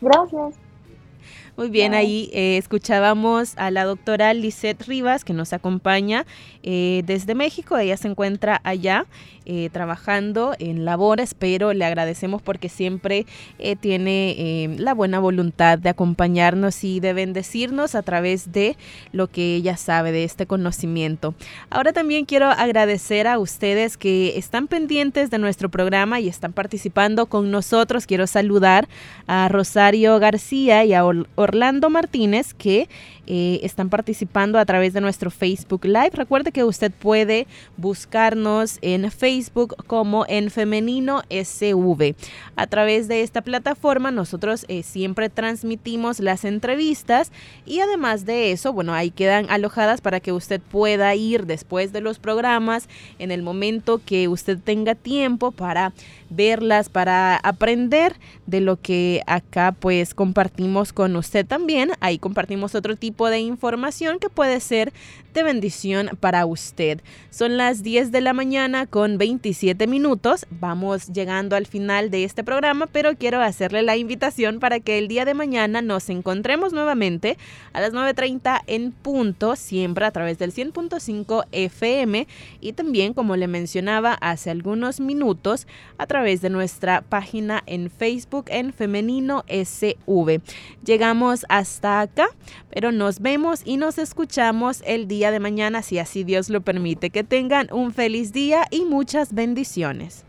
Gracias. 0.00 0.65
Muy 1.56 1.70
bien, 1.70 1.94
ahí 1.94 2.28
eh, 2.34 2.58
escuchábamos 2.58 3.54
a 3.56 3.70
la 3.70 3.86
doctora 3.86 4.34
Lisette 4.34 4.82
Rivas 4.82 5.24
que 5.24 5.32
nos 5.32 5.54
acompaña 5.54 6.26
eh, 6.62 7.02
desde 7.06 7.34
México. 7.34 7.78
Ella 7.78 7.96
se 7.96 8.08
encuentra 8.08 8.60
allá 8.62 9.06
eh, 9.46 9.70
trabajando 9.72 10.54
en 10.58 10.84
labores, 10.84 11.32
pero 11.32 11.72
le 11.72 11.86
agradecemos 11.86 12.42
porque 12.42 12.68
siempre 12.68 13.24
tiene 13.80 14.76
la 14.78 14.92
buena 14.92 15.18
voluntad 15.18 15.78
de 15.78 15.88
acompañarnos 15.88 16.84
y 16.84 17.00
de 17.00 17.14
bendecirnos 17.14 17.94
a 17.94 18.02
través 18.02 18.52
de 18.52 18.76
lo 19.12 19.28
que 19.28 19.54
ella 19.54 19.78
sabe, 19.78 20.12
de 20.12 20.24
este 20.24 20.46
conocimiento. 20.46 21.34
Ahora 21.70 21.94
también 21.94 22.26
quiero 22.26 22.46
agradecer 22.46 23.26
a 23.26 23.38
ustedes 23.38 23.96
que 23.96 24.36
están 24.36 24.66
pendientes 24.66 25.30
de 25.30 25.38
nuestro 25.38 25.70
programa 25.70 26.20
y 26.20 26.28
están 26.28 26.52
participando 26.52 27.26
con 27.26 27.50
nosotros. 27.50 28.06
Quiero 28.06 28.26
saludar 28.26 28.88
a 29.26 29.48
Rosario 29.48 30.18
García 30.18 30.84
y 30.84 30.92
a 30.92 31.04
Orlando 31.46 31.90
Martínez 31.90 32.54
que 32.54 32.88
eh, 33.28 33.60
están 33.62 33.88
participando 33.88 34.58
a 34.58 34.64
través 34.64 34.92
de 34.92 35.00
nuestro 35.00 35.30
Facebook 35.30 35.84
Live. 35.84 36.10
Recuerde 36.12 36.50
que 36.52 36.64
usted 36.64 36.90
puede 36.92 37.46
buscarnos 37.76 38.78
en 38.82 39.10
Facebook 39.10 39.76
como 39.86 40.24
en 40.28 40.50
Femenino 40.50 41.22
SV. 41.30 42.14
A 42.56 42.66
través 42.66 43.06
de 43.06 43.22
esta 43.22 43.42
plataforma 43.42 44.10
nosotros 44.10 44.64
eh, 44.68 44.82
siempre 44.82 45.28
transmitimos 45.28 46.18
las 46.18 46.44
entrevistas 46.44 47.30
y 47.64 47.80
además 47.80 48.26
de 48.26 48.52
eso, 48.52 48.72
bueno, 48.72 48.94
ahí 48.94 49.10
quedan 49.10 49.46
alojadas 49.50 50.00
para 50.00 50.20
que 50.20 50.32
usted 50.32 50.60
pueda 50.60 51.14
ir 51.14 51.46
después 51.46 51.92
de 51.92 52.00
los 52.00 52.18
programas 52.18 52.88
en 53.18 53.30
el 53.30 53.42
momento 53.42 54.00
que 54.04 54.26
usted 54.28 54.58
tenga 54.58 54.94
tiempo 54.94 55.52
para 55.52 55.92
verlas, 56.30 56.88
para 56.88 57.36
aprender 57.36 58.16
de 58.46 58.60
lo 58.60 58.80
que 58.80 59.22
acá 59.26 59.72
pues 59.78 60.14
compartimos 60.14 60.92
con 60.92 61.14
usted 61.16 61.35
también. 61.44 61.92
Ahí 62.00 62.18
compartimos 62.18 62.74
otro 62.74 62.96
tipo 62.96 63.28
de 63.28 63.38
información 63.38 64.18
que 64.18 64.28
puede 64.28 64.60
ser 64.60 64.92
bendición 65.42 66.10
para 66.20 66.44
usted. 66.44 67.00
Son 67.30 67.56
las 67.56 67.82
10 67.82 68.12
de 68.12 68.20
la 68.20 68.34
mañana 68.34 68.86
con 68.86 69.16
27 69.16 69.86
minutos. 69.86 70.46
Vamos 70.50 71.08
llegando 71.08 71.56
al 71.56 71.66
final 71.66 72.10
de 72.10 72.24
este 72.24 72.44
programa, 72.44 72.86
pero 72.86 73.16
quiero 73.16 73.40
hacerle 73.40 73.82
la 73.82 73.96
invitación 73.96 74.60
para 74.60 74.80
que 74.80 74.98
el 74.98 75.08
día 75.08 75.24
de 75.24 75.32
mañana 75.32 75.80
nos 75.80 76.10
encontremos 76.10 76.74
nuevamente 76.74 77.38
a 77.72 77.80
las 77.80 77.94
9.30 77.94 78.62
en 78.66 78.92
punto, 78.92 79.56
siempre 79.56 80.04
a 80.04 80.10
través 80.10 80.38
del 80.38 80.52
100.5 80.52 81.46
FM 81.52 82.26
y 82.60 82.72
también, 82.74 83.14
como 83.14 83.36
le 83.36 83.48
mencionaba 83.48 84.12
hace 84.12 84.50
algunos 84.50 85.00
minutos, 85.00 85.66
a 85.96 86.06
través 86.06 86.42
de 86.42 86.50
nuestra 86.50 87.00
página 87.00 87.62
en 87.64 87.88
Facebook 87.90 88.44
en 88.48 88.74
Femenino 88.74 89.42
SV. 89.48 90.42
Llegamos 90.84 91.46
hasta 91.48 92.02
acá, 92.02 92.28
pero 92.68 92.92
no 92.92 93.06
nos 93.06 93.20
vemos 93.20 93.62
y 93.64 93.76
nos 93.76 93.98
escuchamos 93.98 94.82
el 94.84 95.06
de 95.30 95.40
mañana, 95.40 95.82
si 95.82 95.98
así 95.98 96.24
Dios 96.24 96.48
lo 96.50 96.60
permite. 96.60 97.10
Que 97.10 97.24
tengan 97.24 97.68
un 97.72 97.92
feliz 97.92 98.32
día 98.32 98.66
y 98.70 98.84
muchas 98.84 99.32
bendiciones. 99.32 100.24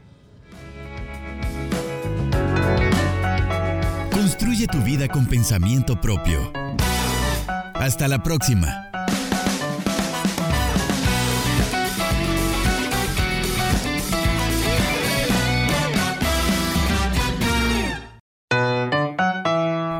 Construye 4.11 4.67
tu 4.67 4.79
vida 4.79 5.07
con 5.07 5.25
pensamiento 5.27 5.99
propio. 5.99 6.51
Hasta 7.73 8.07
la 8.07 8.23
próxima. 8.23 8.87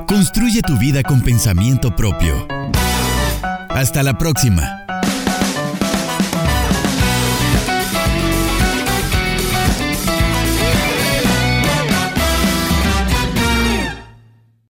Construye 0.07 0.61
tu 0.61 0.77
vida 0.77 1.03
con 1.03 1.21
pensamiento 1.21 1.95
propio. 1.95 2.47
Hasta 3.69 4.01
la 4.01 4.17
próxima. 4.17 4.86